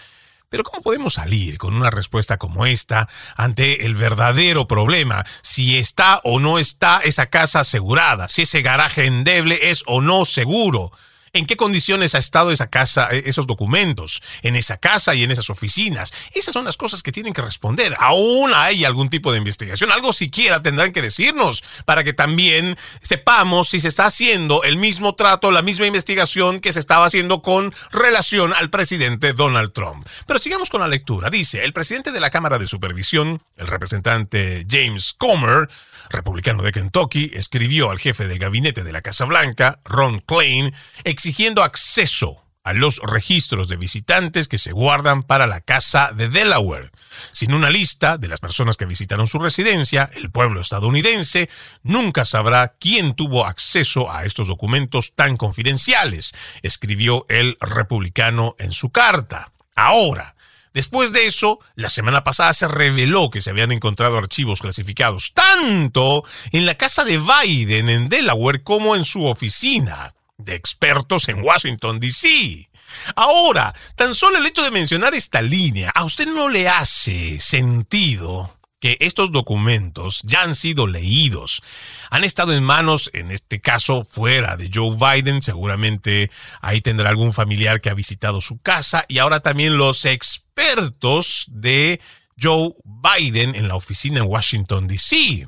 Pero 0.49 0.63
¿cómo 0.63 0.81
podemos 0.81 1.15
salir 1.15 1.57
con 1.57 1.75
una 1.75 1.89
respuesta 1.89 2.38
como 2.38 2.65
esta 2.65 3.10
ante 3.36 3.86
el 3.86 3.95
verdadero 3.95 4.65
problema? 4.65 5.25
Si 5.41 5.77
está 5.77 6.21
o 6.23 6.39
no 6.39 6.57
está 6.57 7.01
esa 7.03 7.29
casa 7.29 7.62
asegurada, 7.62 8.29
si 8.29 8.43
ese 8.43 8.62
garaje 8.62 9.05
endeble 9.05 9.69
es 9.69 9.83
o 9.88 10.01
no 10.01 10.23
seguro 10.23 10.91
en 11.38 11.45
qué 11.45 11.56
condiciones 11.56 12.15
ha 12.15 12.17
estado 12.17 12.52
esa 12.52 12.69
casa, 12.69 13.10
eh, 13.12 13.23
esos 13.26 13.47
documentos, 13.47 14.21
en 14.41 14.56
esa 14.56 14.78
casa 14.78 15.15
y 15.15 15.23
en 15.23 15.32
esas 15.32 15.50
oficinas. 15.50 16.13
Esas 16.34 16.54
son 16.54 16.65
las 16.65 16.78
cosas 16.78 17.04
que 17.04 17.12
tienen 17.12 17.34
que 17.34 17.41
responder. 17.41 17.95
Aún 18.00 18.52
hay 18.54 18.86
algún 18.86 19.10
tipo 19.10 19.32
de 19.32 19.38
investigación, 19.38 19.91
algo 19.91 20.13
siquiera 20.13 20.62
tendrán 20.62 20.91
que 20.91 21.02
decirnos 21.02 21.63
para 21.86 22.04
que 22.04 22.13
también 22.13 22.78
sepamos 23.02 23.69
si 23.69 23.80
se 23.80 23.88
está 23.88 24.06
haciendo 24.06 24.63
el 24.63 24.78
mismo 24.78 25.15
trato, 25.15 25.52
la 25.52 25.62
misma 25.62 25.88
investigación 25.88 26.60
que 26.60 26.73
se 26.73 26.80
estaba 26.80 27.06
haciendo 27.06 27.41
con 27.41 27.73
relación 27.91 28.54
al 28.54 28.69
presidente 28.69 29.34
Donald 29.34 29.73
Trump. 29.73 30.08
Pero 30.26 30.39
sigamos 30.39 30.69
con 30.69 30.82
la 30.82 30.88
lectura. 30.88 31.30
Dice, 31.30 31.63
el 31.63 31.73
presidente 31.73 32.12
de 32.12 32.19
la 32.19 32.30
Cámara 32.30 32.60
de 32.60 32.67
Supervisión, 32.67 33.41
el 33.58 33.67
representante 33.67 34.65
James 34.69 35.13
Comer, 35.17 35.69
republicano 36.10 36.63
de 36.63 36.72
Kentucky, 36.72 37.32
escribió 37.34 37.91
al 37.91 38.00
jefe 38.00 38.28
del 38.28 38.39
gabinete 38.39 38.84
de 38.84 38.91
la 38.91 39.02
Casa 39.02 39.26
Blanca, 39.26 39.80
Ron 39.86 40.20
Klein, 40.22 40.74
exigiendo 41.04 41.63
acceso 41.63 42.43
a 42.67 42.74
los 42.74 43.00
registros 43.00 43.70
de 43.70 43.78
visitantes 43.78 44.50
que 44.50 44.58
se 44.58 44.74
guardan 44.74 45.24
para 45.24 45.48
la 45.48 45.62
Casa 45.62 46.12
de 46.13 46.28
Delaware. 46.28 46.91
Sin 47.32 47.54
una 47.54 47.70
lista 47.70 48.17
de 48.17 48.28
las 48.28 48.41
personas 48.41 48.76
que 48.76 48.86
visitaron 48.86 49.26
su 49.26 49.39
residencia, 49.39 50.10
el 50.15 50.32
pueblo 50.32 50.60
estadounidense 50.60 51.50
nunca 51.84 52.26
sabrá 52.26 52.76
quién 52.78 53.15
tuvo 53.15 53.46
acceso 53.46 54.12
a 54.12 54.26
estos 54.26 54.48
documentos 54.48 55.15
tan 55.15 55.38
confidenciales, 55.38 56.34
escribió 56.62 57.26
el 57.30 57.58
republicano 57.62 58.54
en 58.60 58.74
su 58.74 58.89
carta. 58.89 59.54
Ahora, 59.74 60.36
Después 60.78 61.12
de 61.12 61.26
eso, 61.26 61.60
la 61.74 61.90
semana 61.90 62.24
pasada 62.24 62.54
se 62.54 62.68
reveló 62.68 63.32
que 63.32 63.42
se 63.42 63.50
habían 63.50 63.72
encontrado 63.72 64.16
archivos 64.16 64.62
clasificados 64.62 65.34
tanto 65.34 66.24
en 66.52 66.68
la 66.68 66.76
casa 66.76 67.04
de 67.04 67.18
Biden 67.18 67.90
en 67.90 68.10
Delaware 68.10 68.62
como 68.62 68.96
en 68.96 69.04
su 69.04 69.26
oficina 69.26 70.13
de 70.38 70.54
expertos 70.54 71.30
en 71.30 71.42
Washington, 71.42 72.00
D.C. 72.00 72.70
Ahora, 73.16 73.74
tan 73.96 74.13
solo 74.13 74.38
el 74.38 74.46
hecho 74.46 74.62
de 74.62 74.70
mencionar 74.70 75.16
esta 75.16 75.42
línea, 75.42 75.90
¿a 75.96 76.04
usted 76.04 76.28
no 76.28 76.48
le 76.48 76.70
hace 76.70 77.40
sentido 77.40 78.57
que 78.80 78.98
estos 79.00 79.32
documentos 79.32 80.22
ya 80.24 80.44
han 80.44 80.56
sido 80.56 80.88
leídos, 80.88 81.62
han 82.10 82.24
estado 82.24 82.54
en 82.54 82.63
manos, 82.63 83.10
en 83.13 83.32
este 83.32 83.60
caso, 83.60 84.04
fuera 84.04 84.56
de 84.56 84.70
Joe 84.74 84.96
Biden, 84.96 85.42
seguramente 85.42 86.30
ahí 86.62 86.82
tendrá 86.82 87.10
algún 87.10 87.34
familiar 87.34 87.82
que 87.82 87.90
ha 87.90 87.96
visitado 87.96 88.42
su 88.42 88.60
casa. 88.60 89.06
Y 89.08 89.18
ahora 89.18 89.40
también 89.40 89.78
los 89.78 90.06
expertos 90.06 91.46
de 91.50 92.00
Joe 92.42 92.74
Biden 92.84 93.56
en 93.56 93.68
la 93.68 93.76
oficina 93.76 94.20
en 94.20 94.28
Washington, 94.28 94.88
D.C. 94.88 95.48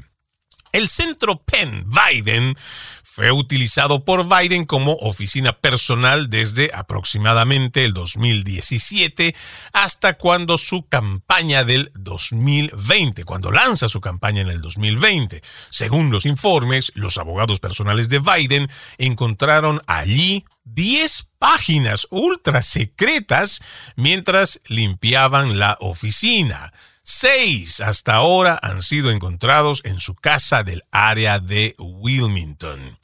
El 0.72 0.88
centro 0.88 1.44
Penn 1.44 1.86
Biden 1.90 2.56
fue 3.20 3.34
utilizado 3.34 4.06
por 4.06 4.30
Biden 4.30 4.64
como 4.64 4.94
oficina 4.94 5.52
personal 5.52 6.30
desde 6.30 6.72
aproximadamente 6.74 7.84
el 7.84 7.94
2017 7.94 9.36
hasta 9.74 10.14
cuando 10.14 10.58
su 10.58 10.88
campaña 10.88 11.66
del 11.66 11.92
2020, 11.96 13.26
cuando 13.26 13.52
lanza 13.52 13.90
su 13.90 14.00
campaña 14.00 14.40
en 14.40 14.48
el 14.48 14.62
2020. 14.62 15.42
Según 15.70 16.12
los 16.12 16.26
informes, 16.26 16.94
los 16.96 17.18
abogados 17.18 17.60
personales 17.60 18.08
de 18.08 18.20
Biden 18.20 18.70
encontraron 18.98 19.82
allí 19.86 20.46
10 20.64 21.28
páginas 21.40 22.08
ultra 22.12 22.62
secretas 22.62 23.62
mientras 23.98 24.62
limpiaban 24.70 25.60
la 25.60 25.78
oficina. 25.82 26.72
Seis 27.04 27.82
hasta 27.82 28.14
ahora 28.14 28.58
han 28.62 28.82
sido 28.82 29.12
encontrados 29.12 29.82
en 29.84 30.00
su 30.00 30.16
casa 30.16 30.64
del 30.64 30.86
área 30.92 31.40
de 31.40 31.76
Wilmington. 31.80 32.99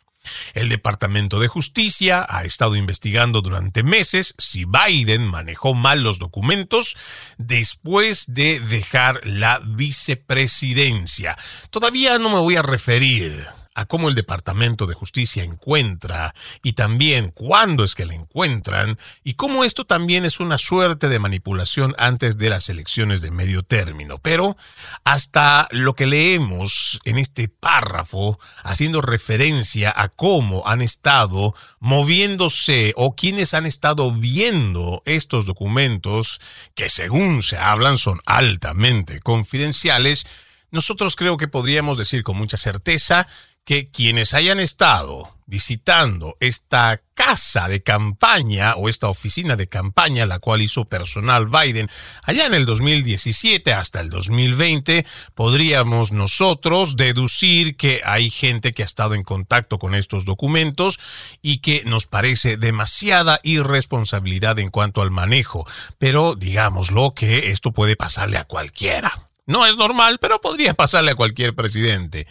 El 0.53 0.69
Departamento 0.69 1.39
de 1.39 1.47
Justicia 1.47 2.25
ha 2.27 2.43
estado 2.43 2.75
investigando 2.75 3.41
durante 3.41 3.83
meses 3.83 4.35
si 4.37 4.65
Biden 4.65 5.25
manejó 5.25 5.73
mal 5.73 6.03
los 6.03 6.19
documentos 6.19 6.95
después 7.37 8.25
de 8.27 8.59
dejar 8.59 9.25
la 9.25 9.59
vicepresidencia. 9.63 11.37
Todavía 11.69 12.17
no 12.19 12.29
me 12.29 12.39
voy 12.39 12.55
a 12.55 12.61
referir 12.61 13.47
a 13.75 13.85
cómo 13.85 14.09
el 14.09 14.15
Departamento 14.15 14.87
de 14.87 14.93
Justicia 14.93 15.43
encuentra 15.43 16.33
y 16.63 16.73
también 16.73 17.29
cuándo 17.29 17.83
es 17.83 17.93
que 17.93 18.05
la 18.05 18.15
encuentran 18.15 18.97
y 19.23 19.33
cómo 19.33 19.63
esto 19.63 19.85
también 19.85 20.25
es 20.25 20.39
una 20.39 20.57
suerte 20.57 21.09
de 21.09 21.19
manipulación 21.19 21.93
antes 21.97 22.37
de 22.37 22.49
las 22.49 22.69
elecciones 22.69 23.21
de 23.21 23.31
medio 23.31 23.63
término. 23.63 24.17
Pero 24.17 24.55
hasta 25.03 25.67
lo 25.71 25.93
que 25.93 26.07
leemos 26.07 26.99
en 27.03 27.17
este 27.17 27.49
párrafo, 27.49 28.39
haciendo 28.63 29.01
referencia 29.01 29.93
a 29.95 30.07
cómo 30.07 30.67
han 30.67 30.81
estado 30.81 31.53
moviéndose 31.79 32.93
o 32.95 33.15
quienes 33.15 33.53
han 33.53 33.65
estado 33.65 34.11
viendo 34.11 35.03
estos 35.05 35.45
documentos, 35.45 36.39
que 36.75 36.87
según 36.87 37.43
se 37.43 37.57
hablan 37.57 37.97
son 37.97 38.21
altamente 38.25 39.19
confidenciales, 39.19 40.25
nosotros 40.71 41.15
creo 41.15 41.37
que 41.37 41.47
podríamos 41.47 41.97
decir 41.97 42.23
con 42.23 42.37
mucha 42.37 42.57
certeza 42.57 43.27
que 43.65 43.89
quienes 43.89 44.33
hayan 44.33 44.59
estado 44.59 45.35
visitando 45.47 46.37
esta 46.39 47.01
casa 47.13 47.67
de 47.67 47.83
campaña 47.83 48.75
o 48.75 48.89
esta 48.89 49.09
oficina 49.09 49.55
de 49.55 49.67
campaña, 49.67 50.25
la 50.25 50.39
cual 50.39 50.61
hizo 50.61 50.85
personal 50.85 51.47
Biden 51.47 51.87
allá 52.23 52.47
en 52.47 52.55
el 52.55 52.65
2017 52.65 53.73
hasta 53.73 54.01
el 54.01 54.09
2020, 54.09 55.05
podríamos 55.35 56.11
nosotros 56.11 56.95
deducir 56.97 57.77
que 57.77 58.01
hay 58.05 58.29
gente 58.29 58.73
que 58.73 58.81
ha 58.81 58.85
estado 58.85 59.13
en 59.13 59.23
contacto 59.23 59.77
con 59.77 59.93
estos 59.93 60.25
documentos 60.25 60.99
y 61.41 61.57
que 61.57 61.83
nos 61.85 62.07
parece 62.07 62.57
demasiada 62.57 63.39
irresponsabilidad 63.43 64.57
en 64.59 64.69
cuanto 64.69 65.01
al 65.01 65.11
manejo. 65.11 65.65
Pero 65.99 66.35
digámoslo 66.35 67.13
que 67.13 67.51
esto 67.51 67.71
puede 67.71 67.95
pasarle 67.95 68.37
a 68.37 68.45
cualquiera. 68.45 69.29
No 69.47 69.67
es 69.67 69.77
normal, 69.77 70.17
pero 70.19 70.41
podría 70.41 70.73
pasarle 70.73 71.11
a 71.11 71.15
cualquier 71.15 71.53
presidente. 71.53 72.25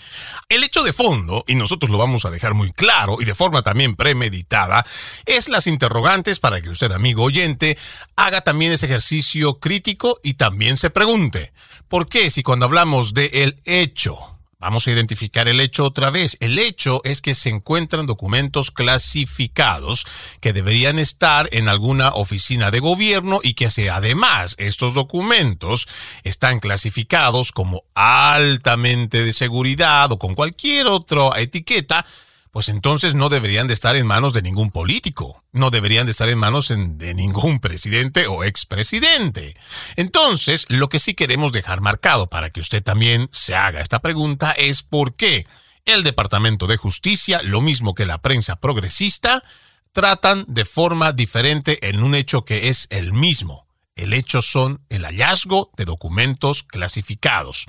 El 0.48 0.64
hecho 0.64 0.83
de 0.83 0.92
fondo, 0.92 1.44
y 1.46 1.55
nosotros 1.55 1.90
lo 1.90 1.96
vamos 1.96 2.24
a 2.24 2.31
dejar 2.31 2.55
muy 2.55 2.72
claro 2.72 3.18
y 3.20 3.24
de 3.24 3.37
forma 3.37 3.62
también 3.62 3.94
premeditada, 3.94 4.85
es 5.24 5.48
las 5.48 5.68
interrogantes 5.68 6.40
para 6.40 6.61
que 6.61 6.70
usted, 6.70 6.90
amigo 6.90 7.22
oyente, 7.22 7.79
haga 8.16 8.40
también 8.40 8.72
ese 8.72 8.87
ejercicio 8.87 9.61
crítico 9.61 10.18
y 10.24 10.35
también 10.35 10.77
se 10.77 10.90
pregunte, 10.90 11.53
¿por 11.87 12.09
qué 12.09 12.31
si 12.31 12.42
cuando 12.42 12.66
hablamos 12.66 13.14
de 13.14 13.31
el 13.33 13.61
hecho 13.64 14.34
Vamos 14.64 14.87
a 14.87 14.92
identificar 14.92 15.46
el 15.46 15.61
hecho 15.61 15.85
otra 15.85 16.09
vez. 16.09 16.38
El 16.40 16.59
hecho 16.59 17.03
es 17.05 17.20
que 17.20 17.35
se 17.35 17.50
encuentran 17.50 18.07
documentos 18.07 18.70
clasificados 18.70 20.07
que 20.40 20.55
deberían 20.55 20.98
estar 20.98 21.50
en 21.53 21.68
alguna 21.68 22.14
oficina 22.14 22.70
de 22.70 22.81
gobierno 22.81 23.40
y 23.42 23.53
que 23.53 23.68
además 23.90 24.55
estos 24.57 24.94
documentos 24.94 25.87
están 26.22 26.61
clasificados 26.61 27.53
como 27.53 27.83
altamente 27.92 29.22
de 29.22 29.35
seguridad 29.35 30.11
o 30.12 30.18
con 30.18 30.35
cualquier 30.35 30.87
otra 30.87 31.38
etiqueta 31.42 32.07
pues 32.55 32.69
entonces 32.69 33.17
no 33.17 33.31
deberían 33.31 33.67
de 33.67 33.75
estar 33.75 33.97
en 33.97 34.07
manos 34.07 34.33
de 34.33 34.40
ningún 34.40 34.71
político, 34.71 35.43
no 35.51 35.73
deberían 35.73 36.07
de 36.07 36.12
estar 36.12 36.29
en 36.29 36.38
manos 36.38 36.69
de 36.69 37.12
ningún 37.12 37.59
presidente 37.59 38.29
o 38.29 38.45
expresidente. 38.45 39.57
Entonces, 39.97 40.64
lo 40.69 40.88
que 40.88 41.01
sí 41.01 41.14
queremos 41.14 41.51
dejar 41.51 41.81
marcado 41.81 42.29
para 42.29 42.51
que 42.51 42.61
usted 42.61 42.81
también 42.81 43.29
se 43.33 43.57
haga 43.57 43.81
esta 43.81 43.99
pregunta 43.99 44.53
es 44.53 44.85
por 44.85 45.17
qué 45.17 45.49
el 45.85 46.05
Departamento 46.05 46.69
de 46.69 46.77
Justicia, 46.77 47.43
lo 47.43 47.61
mismo 47.61 47.93
que 47.93 48.07
la 48.07 48.19
prensa 48.19 48.55
progresista, 48.55 49.43
tratan 49.90 50.45
de 50.47 50.64
forma 50.64 51.11
diferente 51.11 51.88
en 51.88 52.05
un 52.05 52.14
hecho 52.14 52.45
que 52.45 52.69
es 52.69 52.87
el 52.90 53.12
mismo. 53.12 53.67
El 53.97 54.13
hecho 54.13 54.43
son 54.43 54.81
el 54.89 55.05
hallazgo 55.05 55.71
de 55.77 55.85
documentos 55.85 56.65
clasificados. 56.65 57.67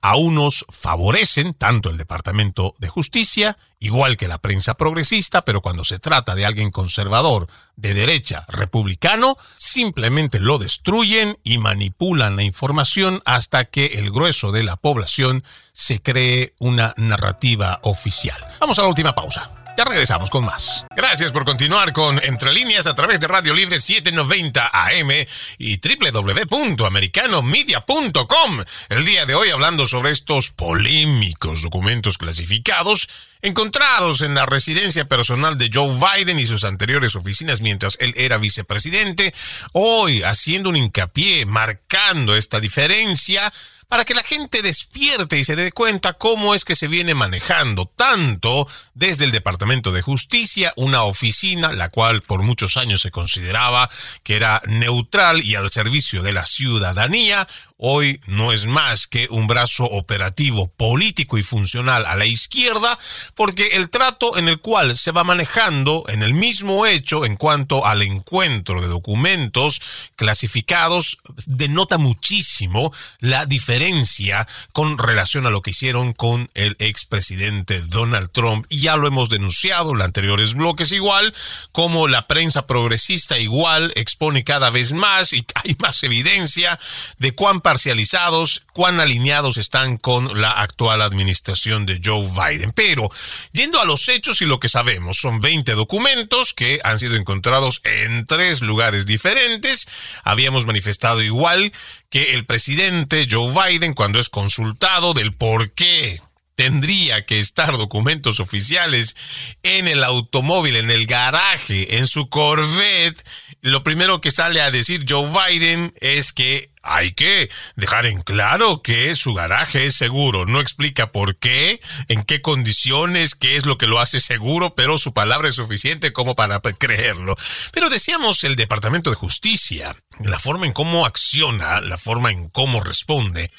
A 0.00 0.16
unos 0.16 0.64
favorecen 0.70 1.52
tanto 1.52 1.90
el 1.90 1.98
Departamento 1.98 2.74
de 2.78 2.88
Justicia, 2.88 3.58
igual 3.78 4.16
que 4.16 4.26
la 4.26 4.38
prensa 4.38 4.74
progresista, 4.74 5.44
pero 5.44 5.60
cuando 5.60 5.84
se 5.84 5.98
trata 5.98 6.34
de 6.34 6.46
alguien 6.46 6.70
conservador, 6.70 7.46
de 7.76 7.92
derecha, 7.92 8.46
republicano, 8.48 9.36
simplemente 9.58 10.40
lo 10.40 10.56
destruyen 10.58 11.38
y 11.44 11.58
manipulan 11.58 12.36
la 12.36 12.42
información 12.42 13.20
hasta 13.26 13.66
que 13.66 13.86
el 13.86 14.10
grueso 14.10 14.52
de 14.52 14.62
la 14.62 14.76
población 14.76 15.44
se 15.72 16.00
cree 16.00 16.54
una 16.58 16.94
narrativa 16.96 17.80
oficial. 17.82 18.42
Vamos 18.60 18.78
a 18.78 18.82
la 18.82 18.88
última 18.88 19.14
pausa. 19.14 19.65
Ya 19.76 19.84
regresamos 19.84 20.30
con 20.30 20.46
más. 20.46 20.86
Gracias 20.96 21.32
por 21.32 21.44
continuar 21.44 21.92
con 21.92 22.18
Entre 22.24 22.54
Líneas 22.54 22.86
a 22.86 22.94
través 22.94 23.20
de 23.20 23.28
Radio 23.28 23.52
Libre 23.52 23.78
790 23.78 24.70
AM 24.72 25.10
y 25.58 25.78
www.americanomedia.com. 25.78 28.64
El 28.88 29.04
día 29.04 29.26
de 29.26 29.34
hoy 29.34 29.50
hablando 29.50 29.86
sobre 29.86 30.12
estos 30.12 30.52
polémicos 30.52 31.60
documentos 31.60 32.16
clasificados 32.16 33.06
encontrados 33.42 34.22
en 34.22 34.34
la 34.34 34.46
residencia 34.46 35.06
personal 35.06 35.58
de 35.58 35.70
Joe 35.72 35.94
Biden 35.94 36.38
y 36.38 36.46
sus 36.46 36.64
anteriores 36.64 37.14
oficinas 37.14 37.60
mientras 37.60 37.96
él 38.00 38.14
era 38.16 38.38
vicepresidente. 38.38 39.34
Hoy 39.72 40.22
haciendo 40.22 40.70
un 40.70 40.76
hincapié, 40.76 41.46
marcando 41.46 42.34
esta 42.34 42.60
diferencia 42.60 43.52
para 43.88 44.04
que 44.04 44.14
la 44.14 44.22
gente 44.22 44.62
despierte 44.62 45.38
y 45.38 45.44
se 45.44 45.56
dé 45.56 45.72
cuenta 45.72 46.14
cómo 46.14 46.54
es 46.54 46.64
que 46.64 46.74
se 46.74 46.88
viene 46.88 47.14
manejando 47.14 47.86
tanto 47.86 48.66
desde 48.94 49.24
el 49.24 49.32
Departamento 49.32 49.92
de 49.92 50.02
Justicia, 50.02 50.72
una 50.76 51.04
oficina 51.04 51.72
la 51.72 51.90
cual 51.90 52.22
por 52.22 52.42
muchos 52.42 52.76
años 52.76 53.02
se 53.02 53.10
consideraba 53.10 53.88
que 54.22 54.36
era 54.36 54.60
neutral 54.66 55.42
y 55.44 55.54
al 55.54 55.70
servicio 55.70 56.22
de 56.22 56.32
la 56.32 56.46
ciudadanía, 56.46 57.46
hoy 57.78 58.20
no 58.26 58.52
es 58.52 58.66
más 58.66 59.06
que 59.06 59.28
un 59.30 59.46
brazo 59.46 59.84
operativo 59.84 60.68
político 60.76 61.38
y 61.38 61.42
funcional 61.42 62.06
a 62.06 62.16
la 62.16 62.26
izquierda, 62.26 62.98
porque 63.34 63.68
el 63.74 63.90
trato 63.90 64.38
en 64.38 64.48
el 64.48 64.60
cual 64.60 64.96
se 64.96 65.12
va 65.12 65.24
manejando 65.24 66.04
en 66.08 66.22
el 66.22 66.34
mismo 66.34 66.86
hecho 66.86 67.24
en 67.24 67.36
cuanto 67.36 67.84
al 67.84 68.02
encuentro 68.02 68.80
de 68.80 68.88
documentos 68.88 69.80
clasificados 70.16 71.18
denota 71.46 71.98
muchísimo 71.98 72.92
la 73.20 73.46
diferencia 73.46 74.46
con 74.72 74.98
relación 74.98 75.46
a 75.46 75.50
lo 75.50 75.62
que 75.62 75.70
hicieron 75.70 76.12
con 76.12 76.50
el 76.54 76.76
expresidente 76.78 77.80
Donald 77.82 78.30
Trump. 78.32 78.66
Y 78.68 78.80
ya 78.80 78.96
lo 78.96 79.06
hemos 79.06 79.28
denunciado 79.28 79.92
en 79.92 79.98
los 79.98 80.06
anteriores 80.06 80.54
bloques 80.54 80.92
igual, 80.92 81.34
como 81.72 82.08
la 82.08 82.26
prensa 82.26 82.66
progresista 82.66 83.38
igual 83.38 83.92
expone 83.96 84.44
cada 84.44 84.70
vez 84.70 84.92
más 84.92 85.32
y 85.32 85.44
hay 85.64 85.76
más 85.78 86.02
evidencia 86.02 86.78
de 87.18 87.34
cuán 87.34 87.60
parcializados, 87.66 88.62
cuán 88.72 89.00
alineados 89.00 89.56
están 89.56 89.96
con 89.96 90.40
la 90.40 90.52
actual 90.52 91.02
administración 91.02 91.84
de 91.84 92.00
Joe 92.00 92.24
Biden. 92.24 92.70
Pero, 92.70 93.10
yendo 93.50 93.80
a 93.80 93.84
los 93.84 94.08
hechos 94.08 94.40
y 94.40 94.46
lo 94.46 94.60
que 94.60 94.68
sabemos, 94.68 95.16
son 95.16 95.40
20 95.40 95.72
documentos 95.72 96.54
que 96.54 96.78
han 96.84 97.00
sido 97.00 97.16
encontrados 97.16 97.80
en 97.82 98.24
tres 98.24 98.60
lugares 98.60 99.04
diferentes. 99.04 99.88
Habíamos 100.22 100.64
manifestado 100.64 101.24
igual 101.24 101.72
que 102.08 102.34
el 102.34 102.46
presidente 102.46 103.26
Joe 103.28 103.52
Biden, 103.52 103.94
cuando 103.94 104.20
es 104.20 104.28
consultado 104.30 105.12
del 105.12 105.34
por 105.34 105.72
qué 105.72 106.20
tendría 106.56 107.26
que 107.26 107.38
estar 107.38 107.76
documentos 107.76 108.40
oficiales 108.40 109.56
en 109.62 109.86
el 109.88 110.02
automóvil, 110.02 110.76
en 110.76 110.90
el 110.90 111.06
garaje, 111.06 111.98
en 111.98 112.06
su 112.06 112.28
Corvette, 112.28 113.22
lo 113.66 113.82
primero 113.82 114.20
que 114.20 114.30
sale 114.30 114.60
a 114.60 114.70
decir 114.70 115.04
Joe 115.08 115.28
Biden 115.28 115.92
es 116.00 116.32
que 116.32 116.70
hay 116.84 117.10
que 117.10 117.50
dejar 117.74 118.06
en 118.06 118.22
claro 118.22 118.80
que 118.80 119.16
su 119.16 119.34
garaje 119.34 119.86
es 119.86 119.96
seguro. 119.96 120.46
No 120.46 120.60
explica 120.60 121.10
por 121.10 121.36
qué, 121.36 121.80
en 122.06 122.22
qué 122.22 122.40
condiciones, 122.40 123.34
qué 123.34 123.56
es 123.56 123.66
lo 123.66 123.76
que 123.76 123.88
lo 123.88 123.98
hace 123.98 124.20
seguro, 124.20 124.76
pero 124.76 124.98
su 124.98 125.12
palabra 125.12 125.48
es 125.48 125.56
suficiente 125.56 126.12
como 126.12 126.36
para 126.36 126.60
creerlo. 126.78 127.34
Pero 127.72 127.90
decíamos 127.90 128.44
el 128.44 128.54
Departamento 128.54 129.10
de 129.10 129.16
Justicia, 129.16 129.96
la 130.20 130.38
forma 130.38 130.66
en 130.66 130.72
cómo 130.72 131.04
acciona, 131.04 131.80
la 131.80 131.98
forma 131.98 132.30
en 132.30 132.48
cómo 132.50 132.80
responde. 132.80 133.50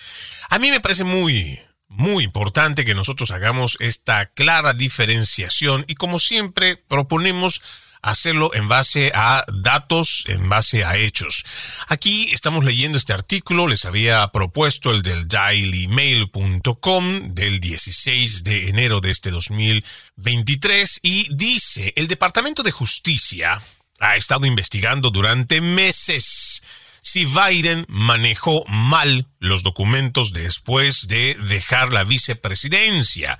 A 0.49 0.57
mí 0.57 0.71
me 0.71 0.79
parece 0.79 1.03
muy, 1.03 1.59
muy 1.89 2.23
importante 2.23 2.85
que 2.85 2.95
nosotros 2.95 3.31
hagamos 3.31 3.75
esta 3.81 4.27
clara 4.27 4.71
diferenciación 4.71 5.83
y 5.89 5.95
como 5.95 6.19
siempre 6.19 6.77
proponemos 6.77 7.61
hacerlo 8.01 8.51
en 8.53 8.67
base 8.67 9.11
a 9.13 9.43
datos, 9.51 10.23
en 10.27 10.49
base 10.49 10.83
a 10.83 10.97
hechos. 10.97 11.45
Aquí 11.87 12.29
estamos 12.31 12.63
leyendo 12.63 12.97
este 12.97 13.13
artículo, 13.13 13.67
les 13.67 13.85
había 13.85 14.27
propuesto 14.29 14.91
el 14.91 15.01
del 15.01 15.27
dailymail.com 15.27 17.33
del 17.33 17.59
16 17.59 18.43
de 18.43 18.69
enero 18.69 19.01
de 19.01 19.11
este 19.11 19.31
2023 19.31 20.99
y 21.03 21.35
dice, 21.35 21.93
el 21.95 22.07
Departamento 22.07 22.63
de 22.63 22.71
Justicia 22.71 23.61
ha 23.99 24.15
estado 24.15 24.45
investigando 24.45 25.09
durante 25.09 25.61
meses 25.61 26.61
si 27.01 27.25
Biden 27.25 27.85
manejó 27.87 28.65
mal 28.67 29.27
los 29.39 29.63
documentos 29.63 30.33
después 30.33 31.07
de 31.07 31.35
dejar 31.35 31.93
la 31.93 32.03
vicepresidencia. 32.03 33.39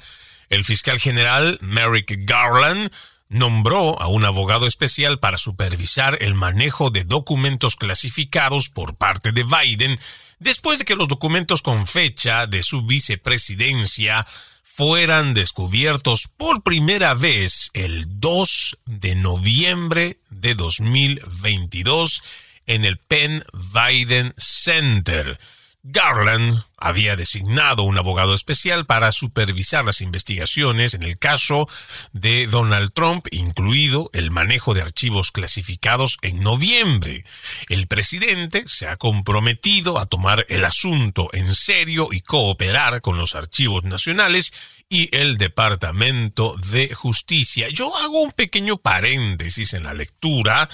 El 0.49 0.63
fiscal 0.63 0.99
general 0.99 1.57
Merrick 1.61 2.15
Garland 2.19 2.89
nombró 3.29 4.01
a 4.01 4.07
un 4.07 4.25
abogado 4.25 4.67
especial 4.67 5.19
para 5.19 5.37
supervisar 5.37 6.17
el 6.21 6.33
manejo 6.33 6.89
de 6.89 7.03
documentos 7.03 7.75
clasificados 7.75 8.69
por 8.69 8.95
parte 8.95 9.31
de 9.31 9.43
Biden 9.43 9.99
después 10.39 10.79
de 10.79 10.85
que 10.85 10.95
los 10.95 11.07
documentos 11.07 11.61
con 11.61 11.87
fecha 11.87 12.45
de 12.47 12.63
su 12.63 12.83
vicepresidencia 12.83 14.25
fueran 14.63 15.33
descubiertos 15.33 16.27
por 16.27 16.61
primera 16.61 17.15
vez 17.15 17.71
el 17.73 18.05
2 18.19 18.77
de 18.85 19.15
noviembre 19.15 20.17
de 20.29 20.53
2022 20.53 22.21
en 22.67 22.85
el 22.85 22.97
Penn 22.99 23.43
Biden 23.73 24.33
Center. 24.37 25.39
Garland 25.89 26.61
había 26.77 27.15
designado 27.15 27.83
un 27.83 27.97
abogado 27.97 28.33
especial 28.33 28.85
para 28.85 29.11
supervisar 29.13 29.85
las 29.85 30.01
investigaciones 30.01 30.93
en 30.93 31.03
el 31.03 31.17
caso 31.17 31.67
de 32.11 32.45
Donald 32.47 32.91
Trump, 32.93 33.25
incluido 33.31 34.09
el 34.13 34.29
manejo 34.29 34.73
de 34.73 34.81
archivos 34.81 35.31
clasificados 35.31 36.17
en 36.21 36.41
noviembre. 36.41 37.23
El 37.69 37.87
presidente 37.87 38.65
se 38.67 38.87
ha 38.87 38.97
comprometido 38.97 39.97
a 39.97 40.05
tomar 40.05 40.45
el 40.49 40.65
asunto 40.65 41.29
en 41.31 41.55
serio 41.55 42.09
y 42.11 42.19
cooperar 42.19 43.01
con 43.01 43.17
los 43.17 43.33
archivos 43.33 43.85
nacionales 43.85 44.51
y 44.89 45.15
el 45.15 45.37
Departamento 45.37 46.55
de 46.69 46.93
Justicia. 46.93 47.69
Yo 47.69 47.95
hago 47.97 48.21
un 48.21 48.31
pequeño 48.31 48.77
paréntesis 48.77 49.73
en 49.73 49.83
la 49.83 49.93
lectura 49.93 50.69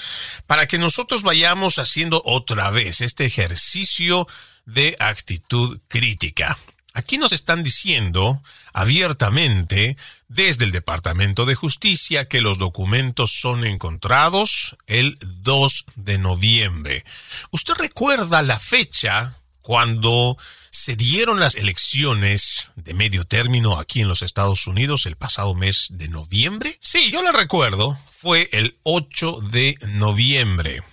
para 0.48 0.68
que 0.68 0.78
nosotros 0.78 1.22
vayamos 1.22 1.80
haciendo 1.80 2.22
otra 2.26 2.70
vez 2.72 3.02
este 3.02 3.26
ejercicio 3.26 4.28
de 4.66 4.96
actitud 5.00 5.80
crítica. 5.88 6.58
Aquí 6.96 7.18
nos 7.18 7.32
están 7.32 7.64
diciendo 7.64 8.44
abiertamente 8.72 9.98
desde 10.28 10.66
el 10.66 10.72
Departamento 10.72 11.46
de 11.46 11.56
Justicia 11.56 12.28
que 12.30 12.40
los 12.40 12.60
documentos 12.60 13.32
son 13.32 13.66
encontrados 13.66 14.78
el 14.86 15.18
2 15.42 15.86
de 15.96 16.20
noviembre. 16.20 17.04
¿Usted 17.50 17.74
recuerda 17.76 18.44
la 18.44 18.60
fecha 18.60 19.36
cuando 19.62 20.38
se 20.70 20.96
dieron 20.96 21.40
las 21.40 21.56
elecciones 21.56 22.74
de 22.76 22.94
medio 22.94 23.26
término 23.26 23.80
aquí 23.80 24.02
en 24.02 24.08
los 24.08 24.22
Estados 24.22 24.68
Unidos 24.68 25.08
el 25.08 25.16
pasado 25.16 25.56
mes 25.56 25.88
de 25.92 26.10
noviembre? 26.10 26.78
Sí, 26.80 27.10
yo 27.10 27.24
la 27.24 27.32
recuerdo. 27.32 27.98
Fue 28.12 28.50
el 28.52 28.78
8 28.84 29.40
de 29.50 29.78
noviembre. 29.94 30.84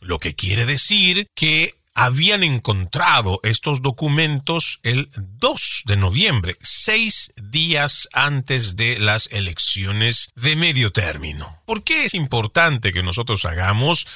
Lo 0.00 0.18
que 0.18 0.34
quiere 0.34 0.64
decir 0.64 1.26
que 1.34 1.79
habían 1.94 2.42
encontrado 2.42 3.40
estos 3.42 3.82
documentos 3.82 4.80
el 4.82 5.10
2 5.14 5.82
de 5.86 5.96
noviembre, 5.96 6.56
seis 6.62 7.32
días 7.42 8.08
antes 8.12 8.76
de 8.76 8.98
las 8.98 9.28
elecciones 9.32 10.30
de 10.34 10.56
medio 10.56 10.92
término. 10.92 11.62
¿Por 11.66 11.84
qué 11.84 12.04
es 12.04 12.14
importante 12.14 12.92
que 12.92 13.02
nosotros 13.02 13.44
hagamos 13.44 14.06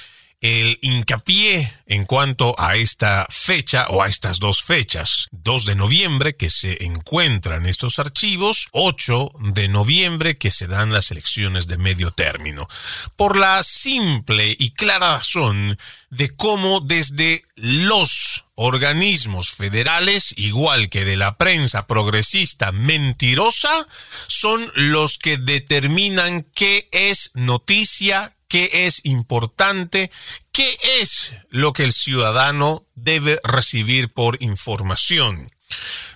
el 0.45 0.79
hincapié 0.83 1.73
en 1.87 2.05
cuanto 2.05 2.55
a 2.59 2.77
esta 2.77 3.27
fecha 3.31 3.87
o 3.89 4.03
a 4.03 4.09
estas 4.09 4.41
dos 4.41 4.63
fechas. 4.63 5.29
2 5.33 5.65
de 5.65 5.75
noviembre 5.75 6.37
que 6.37 6.51
se 6.51 6.85
encuentran 6.85 7.65
estos 7.65 7.99
archivos, 7.99 8.69
8 8.73 9.31
de 9.55 9.69
noviembre 9.69 10.37
que 10.37 10.51
se 10.51 10.67
dan 10.67 10.93
las 10.93 11.11
elecciones 11.11 11.67
de 11.67 11.79
medio 11.79 12.11
término. 12.11 12.69
Por 13.17 13.39
la 13.39 13.63
simple 13.63 14.55
y 14.59 14.73
clara 14.73 15.17
razón 15.17 15.79
de 16.11 16.29
cómo 16.29 16.81
desde 16.81 17.47
los 17.57 18.45
organismos 18.55 19.49
federales, 19.49 20.35
igual 20.37 20.91
que 20.91 21.07
de 21.07 21.17
la 21.17 21.39
prensa 21.39 21.87
progresista 21.87 22.71
mentirosa, 22.71 23.89
son 24.27 24.71
los 24.75 25.19
que 25.19 25.39
determinan 25.39 26.47
qué 26.55 26.87
es 26.93 27.31
noticia, 27.33 28.37
qué 28.49 28.87
es 28.87 29.01
importante, 29.05 30.11
qué 30.53 30.79
es 31.01 31.35
lo 31.51 31.73
que 31.73 31.85
el 31.85 31.93
ciudadano 31.93 32.87
debe 32.95 33.41
recibir 33.45 34.13
por 34.13 34.43
información. 34.43 35.51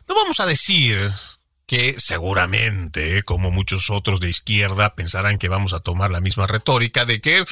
No 0.06 0.14
vamos 0.14 0.40
a 0.40 0.46
decir 0.46 1.12
que 1.68 2.00
seguramente, 2.00 3.22
como 3.24 3.50
muchos 3.50 3.90
otros 3.90 4.20
de 4.20 4.30
izquierda, 4.30 4.94
pensarán 4.94 5.36
que 5.36 5.48
vamos 5.48 5.74
a 5.74 5.80
tomar 5.80 6.10
la 6.10 6.22
misma 6.22 6.46
retórica 6.46 7.04
de 7.04 7.20
que, 7.20 7.44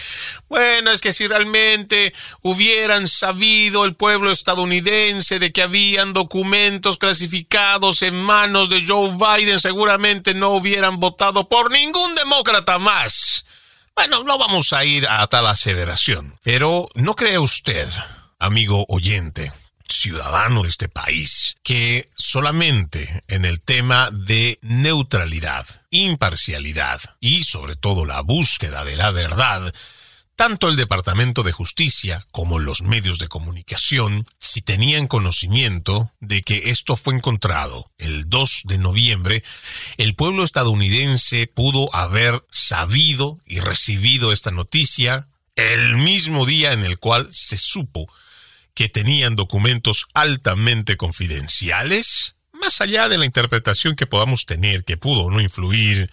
bueno, 0.48 0.90
es 0.90 1.02
que 1.02 1.12
si 1.12 1.26
realmente 1.26 2.14
hubieran 2.40 3.08
sabido 3.08 3.84
el 3.84 3.94
pueblo 3.94 4.32
estadounidense 4.32 5.38
de 5.38 5.52
que 5.52 5.62
habían 5.62 6.14
documentos 6.14 6.96
clasificados 6.96 8.00
en 8.00 8.14
manos 8.14 8.70
de 8.70 8.86
Joe 8.86 9.10
Biden, 9.10 9.60
seguramente 9.60 10.32
no 10.32 10.52
hubieran 10.52 10.98
votado 10.98 11.50
por 11.50 11.70
ningún 11.70 12.14
demócrata 12.14 12.78
más. 12.78 13.45
Bueno, 13.96 14.24
no 14.24 14.36
vamos 14.36 14.74
a 14.74 14.84
ir 14.84 15.08
a 15.08 15.26
tal 15.26 15.46
aseveración, 15.46 16.38
pero 16.42 16.86
¿no 16.96 17.16
cree 17.16 17.38
usted, 17.38 17.88
amigo 18.38 18.84
oyente, 18.90 19.50
ciudadano 19.88 20.64
de 20.64 20.68
este 20.68 20.90
país, 20.90 21.56
que 21.62 22.06
solamente 22.14 23.24
en 23.26 23.46
el 23.46 23.62
tema 23.62 24.10
de 24.12 24.58
neutralidad, 24.60 25.66
imparcialidad 25.88 27.00
y 27.20 27.44
sobre 27.44 27.74
todo 27.74 28.04
la 28.04 28.20
búsqueda 28.20 28.84
de 28.84 28.96
la 28.96 29.12
verdad, 29.12 29.72
tanto 30.36 30.68
el 30.68 30.76
Departamento 30.76 31.42
de 31.42 31.52
Justicia 31.52 32.26
como 32.30 32.58
los 32.58 32.82
medios 32.82 33.18
de 33.18 33.26
comunicación, 33.26 34.26
si 34.38 34.60
tenían 34.60 35.06
conocimiento 35.06 36.12
de 36.20 36.42
que 36.42 36.70
esto 36.70 36.94
fue 36.94 37.14
encontrado 37.14 37.90
el 37.96 38.28
2 38.28 38.62
de 38.64 38.78
noviembre, 38.78 39.42
el 39.96 40.14
pueblo 40.14 40.44
estadounidense 40.44 41.46
pudo 41.46 41.92
haber 41.94 42.42
sabido 42.50 43.40
y 43.46 43.60
recibido 43.60 44.30
esta 44.30 44.50
noticia 44.50 45.28
el 45.56 45.96
mismo 45.96 46.44
día 46.44 46.72
en 46.72 46.84
el 46.84 46.98
cual 46.98 47.28
se 47.32 47.56
supo 47.56 48.06
que 48.74 48.90
tenían 48.90 49.36
documentos 49.36 50.04
altamente 50.12 50.98
confidenciales, 50.98 52.36
más 52.52 52.82
allá 52.82 53.08
de 53.08 53.16
la 53.16 53.24
interpretación 53.24 53.96
que 53.96 54.06
podamos 54.06 54.44
tener 54.44 54.84
que 54.84 54.98
pudo 54.98 55.22
o 55.22 55.30
no 55.30 55.40
influir 55.40 56.10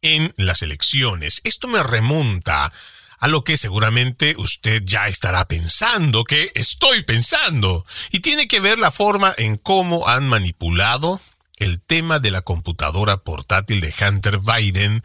en 0.00 0.32
las 0.38 0.62
elecciones. 0.62 1.42
Esto 1.44 1.68
me 1.68 1.82
remonta 1.82 2.72
a 3.20 3.28
lo 3.28 3.44
que 3.44 3.56
seguramente 3.56 4.34
usted 4.38 4.82
ya 4.84 5.06
estará 5.06 5.46
pensando, 5.46 6.24
que 6.24 6.50
estoy 6.54 7.04
pensando, 7.04 7.84
y 8.10 8.20
tiene 8.20 8.48
que 8.48 8.60
ver 8.60 8.78
la 8.78 8.90
forma 8.90 9.34
en 9.36 9.56
cómo 9.56 10.08
han 10.08 10.26
manipulado 10.26 11.20
el 11.58 11.80
tema 11.82 12.18
de 12.18 12.30
la 12.30 12.40
computadora 12.40 13.18
portátil 13.18 13.82
de 13.82 13.94
Hunter 14.00 14.38
Biden, 14.38 15.02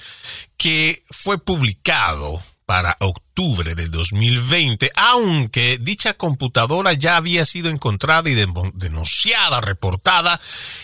que 0.58 1.04
fue 1.12 1.38
publicado 1.38 2.42
para 2.66 2.98
octubre 3.02 3.76
del 3.76 3.92
2020, 3.92 4.92
aunque 4.96 5.78
dicha 5.80 6.14
computadora 6.14 6.94
ya 6.94 7.18
había 7.18 7.46
sido 7.46 7.70
encontrada 7.70 8.30
y 8.30 8.34
denunciada, 8.34 9.62
reportada 9.62 10.40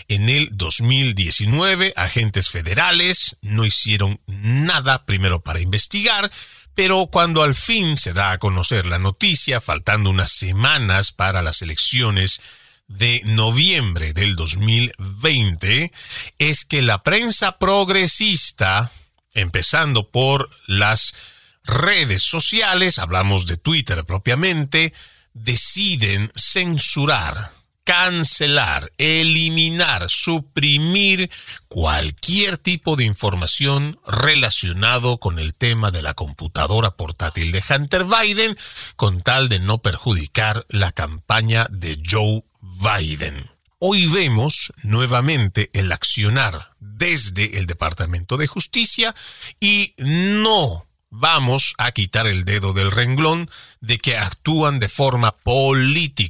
en 0.07 0.29
el 0.29 0.49
2019. 0.51 1.93
Agentes 1.95 2.49
federales 2.49 3.37
no 3.41 3.65
hicieron 3.65 4.19
nada 4.27 5.05
primero 5.05 5.39
para 5.39 5.61
investigar 5.61 6.29
pero 6.75 7.07
cuando 7.07 7.43
al 7.43 7.55
fin 7.55 7.97
se 7.97 8.13
da 8.13 8.31
a 8.31 8.37
conocer 8.37 8.85
la 8.85 8.99
noticia, 8.99 9.61
faltando 9.61 10.09
unas 10.09 10.31
semanas 10.31 11.11
para 11.11 11.41
las 11.41 11.61
elecciones 11.61 12.41
de 12.87 13.21
noviembre 13.25 14.13
del 14.13 14.35
2020 14.35 15.91
es 16.39 16.65
que 16.65 16.81
la 16.81 17.03
prensa 17.03 17.57
progresista, 17.57 18.91
empezando 19.33 20.09
por 20.09 20.49
las 20.67 21.13
redes 21.63 22.21
sociales, 22.21 22.99
hablamos 22.99 23.45
de 23.45 23.57
Twitter 23.57 24.03
propiamente, 24.05 24.93
deciden 25.33 26.31
censurar 26.35 27.51
cancelar, 27.83 28.91
eliminar, 28.97 30.09
suprimir 30.09 31.29
cualquier 31.67 32.57
tipo 32.57 32.95
de 32.95 33.05
información 33.05 33.99
relacionado 34.05 35.19
con 35.19 35.39
el 35.39 35.55
tema 35.55 35.91
de 35.91 36.01
la 36.01 36.13
computadora 36.13 36.91
portátil 36.91 37.51
de 37.51 37.63
Hunter 37.67 38.05
Biden 38.05 38.55
con 38.95 39.21
tal 39.21 39.49
de 39.49 39.59
no 39.59 39.81
perjudicar 39.81 40.65
la 40.69 40.91
campaña 40.91 41.67
de 41.69 42.01
Joe 42.07 42.43
Biden. 42.61 43.49
Hoy 43.79 44.05
vemos 44.05 44.71
nuevamente 44.83 45.71
el 45.73 45.91
accionar 45.91 46.75
desde 46.79 47.57
el 47.57 47.65
Departamento 47.65 48.37
de 48.37 48.45
Justicia 48.45 49.15
y 49.59 49.95
no 49.97 50.85
vamos 51.09 51.75
a 51.77 51.91
quitar 51.91 52.25
el 52.25 52.45
dedo 52.45 52.73
del 52.73 52.91
renglón 52.91 53.49
de 53.81 53.97
que 53.97 54.17
actúan 54.17 54.79
de 54.79 54.87
forma 54.87 55.35
política 55.37 56.20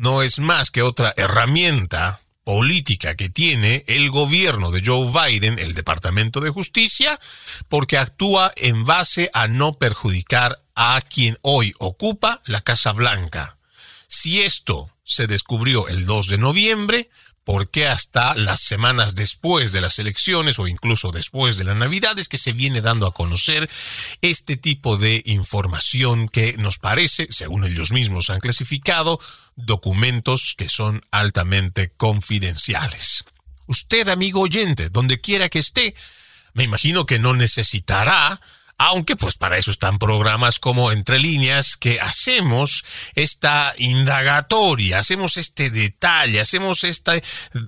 no 0.00 0.22
es 0.22 0.38
más 0.38 0.70
que 0.70 0.80
otra 0.80 1.12
herramienta 1.18 2.20
política 2.42 3.14
que 3.16 3.28
tiene 3.28 3.84
el 3.86 4.10
gobierno 4.10 4.70
de 4.70 4.82
Joe 4.82 5.06
Biden, 5.06 5.58
el 5.58 5.74
Departamento 5.74 6.40
de 6.40 6.48
Justicia, 6.48 7.18
porque 7.68 7.98
actúa 7.98 8.50
en 8.56 8.86
base 8.86 9.30
a 9.34 9.46
no 9.46 9.78
perjudicar 9.78 10.62
a 10.74 11.02
quien 11.02 11.36
hoy 11.42 11.74
ocupa 11.78 12.40
la 12.46 12.62
Casa 12.62 12.92
Blanca. 12.92 13.58
Si 14.08 14.40
esto 14.40 14.90
se 15.04 15.26
descubrió 15.26 15.86
el 15.86 16.06
2 16.06 16.28
de 16.28 16.38
noviembre, 16.38 17.10
¿Por 17.44 17.70
qué 17.70 17.86
hasta 17.86 18.34
las 18.34 18.60
semanas 18.60 19.14
después 19.14 19.72
de 19.72 19.80
las 19.80 19.98
elecciones 19.98 20.58
o 20.58 20.68
incluso 20.68 21.10
después 21.10 21.56
de 21.56 21.64
la 21.64 21.74
Navidad 21.74 22.18
es 22.18 22.28
que 22.28 22.36
se 22.36 22.52
viene 22.52 22.82
dando 22.82 23.06
a 23.06 23.14
conocer 23.14 23.68
este 24.20 24.56
tipo 24.56 24.98
de 24.98 25.22
información 25.24 26.28
que 26.28 26.54
nos 26.58 26.78
parece, 26.78 27.26
según 27.30 27.64
ellos 27.64 27.92
mismos 27.92 28.28
han 28.28 28.40
clasificado, 28.40 29.18
documentos 29.56 30.54
que 30.56 30.68
son 30.68 31.02
altamente 31.10 31.92
confidenciales. 31.96 33.24
Usted, 33.66 34.08
amigo 34.08 34.40
oyente, 34.42 34.90
donde 34.90 35.18
quiera 35.18 35.48
que 35.48 35.60
esté, 35.60 35.94
me 36.52 36.64
imagino 36.64 37.06
que 37.06 37.18
no 37.18 37.34
necesitará 37.34 38.40
aunque 38.82 39.14
pues 39.14 39.36
para 39.36 39.58
eso 39.58 39.70
están 39.70 39.98
programas 39.98 40.58
como 40.58 40.90
Entre 40.90 41.18
líneas 41.18 41.76
que 41.76 42.00
hacemos 42.00 42.82
esta 43.14 43.74
indagatoria, 43.76 45.00
hacemos 45.00 45.36
este 45.36 45.68
detalle, 45.68 46.40
hacemos 46.40 46.84
esta, 46.84 47.12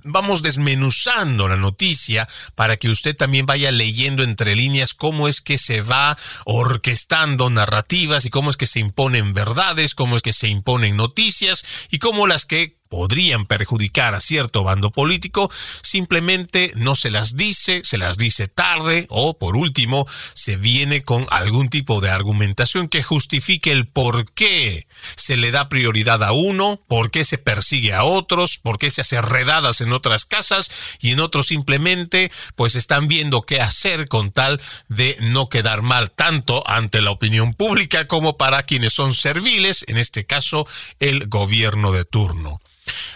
vamos 0.03 0.41
desmenuzando 0.41 1.47
la 1.47 1.55
noticia 1.55 2.27
para 2.55 2.77
que 2.77 2.89
usted 2.89 3.15
también 3.15 3.45
vaya 3.45 3.71
leyendo 3.71 4.23
entre 4.23 4.55
líneas 4.55 4.95
cómo 4.95 5.27
es 5.27 5.41
que 5.41 5.59
se 5.59 5.81
va 5.81 6.17
orquestando 6.45 7.47
narrativas 7.51 8.25
y 8.25 8.31
cómo 8.31 8.49
es 8.49 8.57
que 8.57 8.65
se 8.65 8.79
imponen 8.79 9.35
verdades, 9.35 9.93
cómo 9.93 10.17
es 10.17 10.23
que 10.23 10.33
se 10.33 10.47
imponen 10.47 10.97
noticias 10.97 11.63
y 11.91 11.99
cómo 11.99 12.25
las 12.25 12.47
que 12.47 12.79
podrían 12.93 13.47
perjudicar 13.47 14.13
a 14.13 14.21
cierto 14.21 14.63
bando 14.63 14.91
político, 14.91 15.49
simplemente 15.81 16.71
no 16.75 16.93
se 16.93 17.09
las 17.09 17.35
dice, 17.35 17.81
se 17.83 17.97
las 17.97 18.17
dice 18.17 18.47
tarde 18.47 19.07
o 19.09 19.35
por 19.39 19.57
último 19.57 20.05
se 20.35 20.57
viene 20.57 21.01
con 21.01 21.25
algún 21.31 21.69
tipo 21.69 22.01
de 22.01 22.11
argumentación 22.11 22.87
que 22.87 23.01
justifique 23.01 23.71
el 23.71 23.87
por 23.87 24.31
qué 24.33 24.85
se 25.15 25.37
le 25.37 25.49
da 25.49 25.69
prioridad 25.69 26.21
a 26.21 26.33
uno, 26.33 26.83
por 26.87 27.09
qué 27.09 27.25
se 27.25 27.39
persigue 27.39 27.93
a 27.93 28.03
otros, 28.03 28.59
por 28.59 28.77
qué 28.77 28.91
se 28.91 29.01
hace 29.01 29.19
redadas 29.23 29.81
en 29.81 29.91
otras 29.91 30.25
casas 30.25 30.69
y 31.01 31.13
en 31.13 31.19
otros 31.19 31.47
simplemente 31.47 32.31
pues 32.55 32.75
están 32.75 33.07
viendo 33.07 33.41
qué 33.41 33.59
hacer 33.59 34.07
con 34.07 34.29
tal 34.29 34.61
de 34.87 35.17
no 35.19 35.49
quedar 35.49 35.81
mal 35.81 36.11
tanto 36.11 36.61
ante 36.67 37.01
la 37.01 37.09
opinión 37.09 37.55
pública 37.55 38.07
como 38.07 38.37
para 38.37 38.61
quienes 38.61 38.93
son 38.93 39.15
serviles, 39.15 39.83
en 39.87 39.97
este 39.97 40.27
caso 40.27 40.67
el 40.99 41.25
gobierno 41.25 41.91
de 41.91 42.05
turno. 42.05 42.61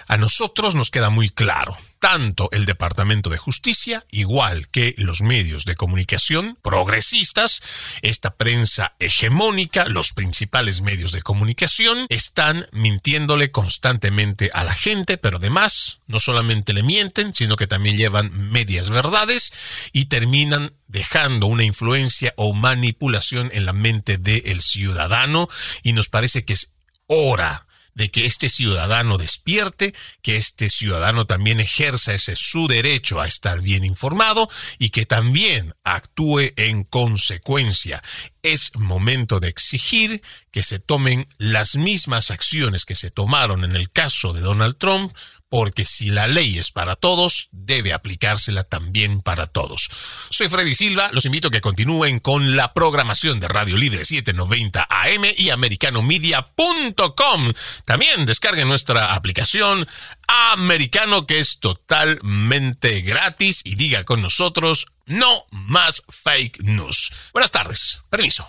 A 0.07 0.18
nosotros 0.18 0.76
nos 0.76 0.89
queda 0.89 1.09
muy 1.09 1.30
claro, 1.30 1.78
tanto 1.99 2.49
el 2.51 2.65
Departamento 2.65 3.30
de 3.30 3.38
Justicia, 3.38 4.05
igual 4.11 4.70
que 4.70 4.95
los 4.97 5.22
medios 5.22 5.65
de 5.65 5.76
comunicación 5.76 6.57
progresistas, 6.61 7.61
esta 8.01 8.36
prensa 8.36 8.95
hegemónica, 8.99 9.86
los 9.86 10.13
principales 10.13 10.82
medios 10.82 11.11
de 11.11 11.22
comunicación, 11.22 12.05
están 12.09 12.68
mintiéndole 12.72 13.51
constantemente 13.51 14.49
a 14.53 14.63
la 14.63 14.74
gente, 14.74 15.18
pero 15.18 15.38
además 15.38 15.99
no 16.07 16.20
solamente 16.20 16.74
le 16.74 16.84
mienten, 16.84 17.34
sino 17.34 17.55
que 17.55 17.68
también 17.68 17.97
llevan 17.97 18.32
medias 18.51 18.89
verdades 18.89 19.89
y 19.91 20.05
terminan 20.05 20.74
dejando 20.88 21.47
una 21.47 21.63
influencia 21.63 22.34
o 22.38 22.53
manipulación 22.53 23.49
en 23.53 23.65
la 23.65 23.74
mente 23.74 24.18
del 24.18 24.61
ciudadano. 24.61 25.47
Y 25.84 25.93
nos 25.93 26.07
parece 26.07 26.45
que 26.45 26.53
es 26.53 26.74
hora 27.07 27.66
de 27.98 28.12
que 28.12 28.28
este 28.28 28.48
ciudadano 28.48 29.18
despierte, 29.18 29.91
que 30.22 30.38
este 30.38 30.70
ciudadano 30.70 31.26
también 31.26 31.60
ejerza 31.60 32.14
ese 32.14 32.36
su 32.36 32.68
derecho 32.68 33.20
a 33.20 33.28
estar 33.28 33.60
bien 33.62 33.84
informado 33.84 34.48
y 34.78 34.89
que 34.89 35.08
también 35.08 35.74
actúe 35.84 36.54
en 36.58 36.84
consecuencia. 36.84 38.04
Es 38.43 38.76
momento 38.76 39.39
de 39.39 39.48
exigir 39.48 40.22
que 40.52 40.62
se 40.62 40.78
tomen 40.78 41.28
las 41.39 41.76
mismas 41.76 42.30
acciones 42.30 42.86
que 42.86 42.93
se 42.93 43.10
tomaron 43.10 43.64
en 43.64 43.76
el 43.76 43.89
caso 43.89 44.32
de 44.32 44.41
Donald 44.41 44.78
Trump 44.78 45.12
porque 45.50 45.86
si 45.86 46.10
la 46.10 46.28
ley 46.28 46.58
es 46.58 46.72
para 46.72 46.95
todos, 46.95 47.50
debe 47.52 47.93
aplicársela 47.93 48.64
también 48.64 49.22
para 49.22 49.48
todos. 49.48 49.89
Soy 50.30 50.50
Freddy 50.50 50.76
Silva, 50.76 51.10
los 51.14 51.26
invito 51.26 51.48
a 51.48 51.52
que 51.52 51.62
continúen 51.62 52.20
con 52.20 52.56
la 52.56 52.74
programación 52.74 53.39
de 53.39 53.48
Radio 53.48 53.78
Libre 53.78 54.06
790 54.06 54.88
AM 54.89 55.26
y 55.38 55.50
americanomedia.com. 55.50 57.54
También 57.86 58.26
descarguen 58.26 58.68
nuestra 58.68 59.14
aplicación 59.14 59.88
americano 60.28 61.26
que 61.26 61.39
es 61.39 61.60
totalmente 61.60 63.02
gratis 63.02 63.62
y 63.64 63.76
diga 63.76 64.04
con 64.04 64.22
nosotros 64.22 64.88
no 65.06 65.45
más 65.52 66.04
fake 66.10 66.64
news. 66.64 67.12
Buenas 67.32 67.52
tardes, 67.52 68.02
permiso. 68.10 68.45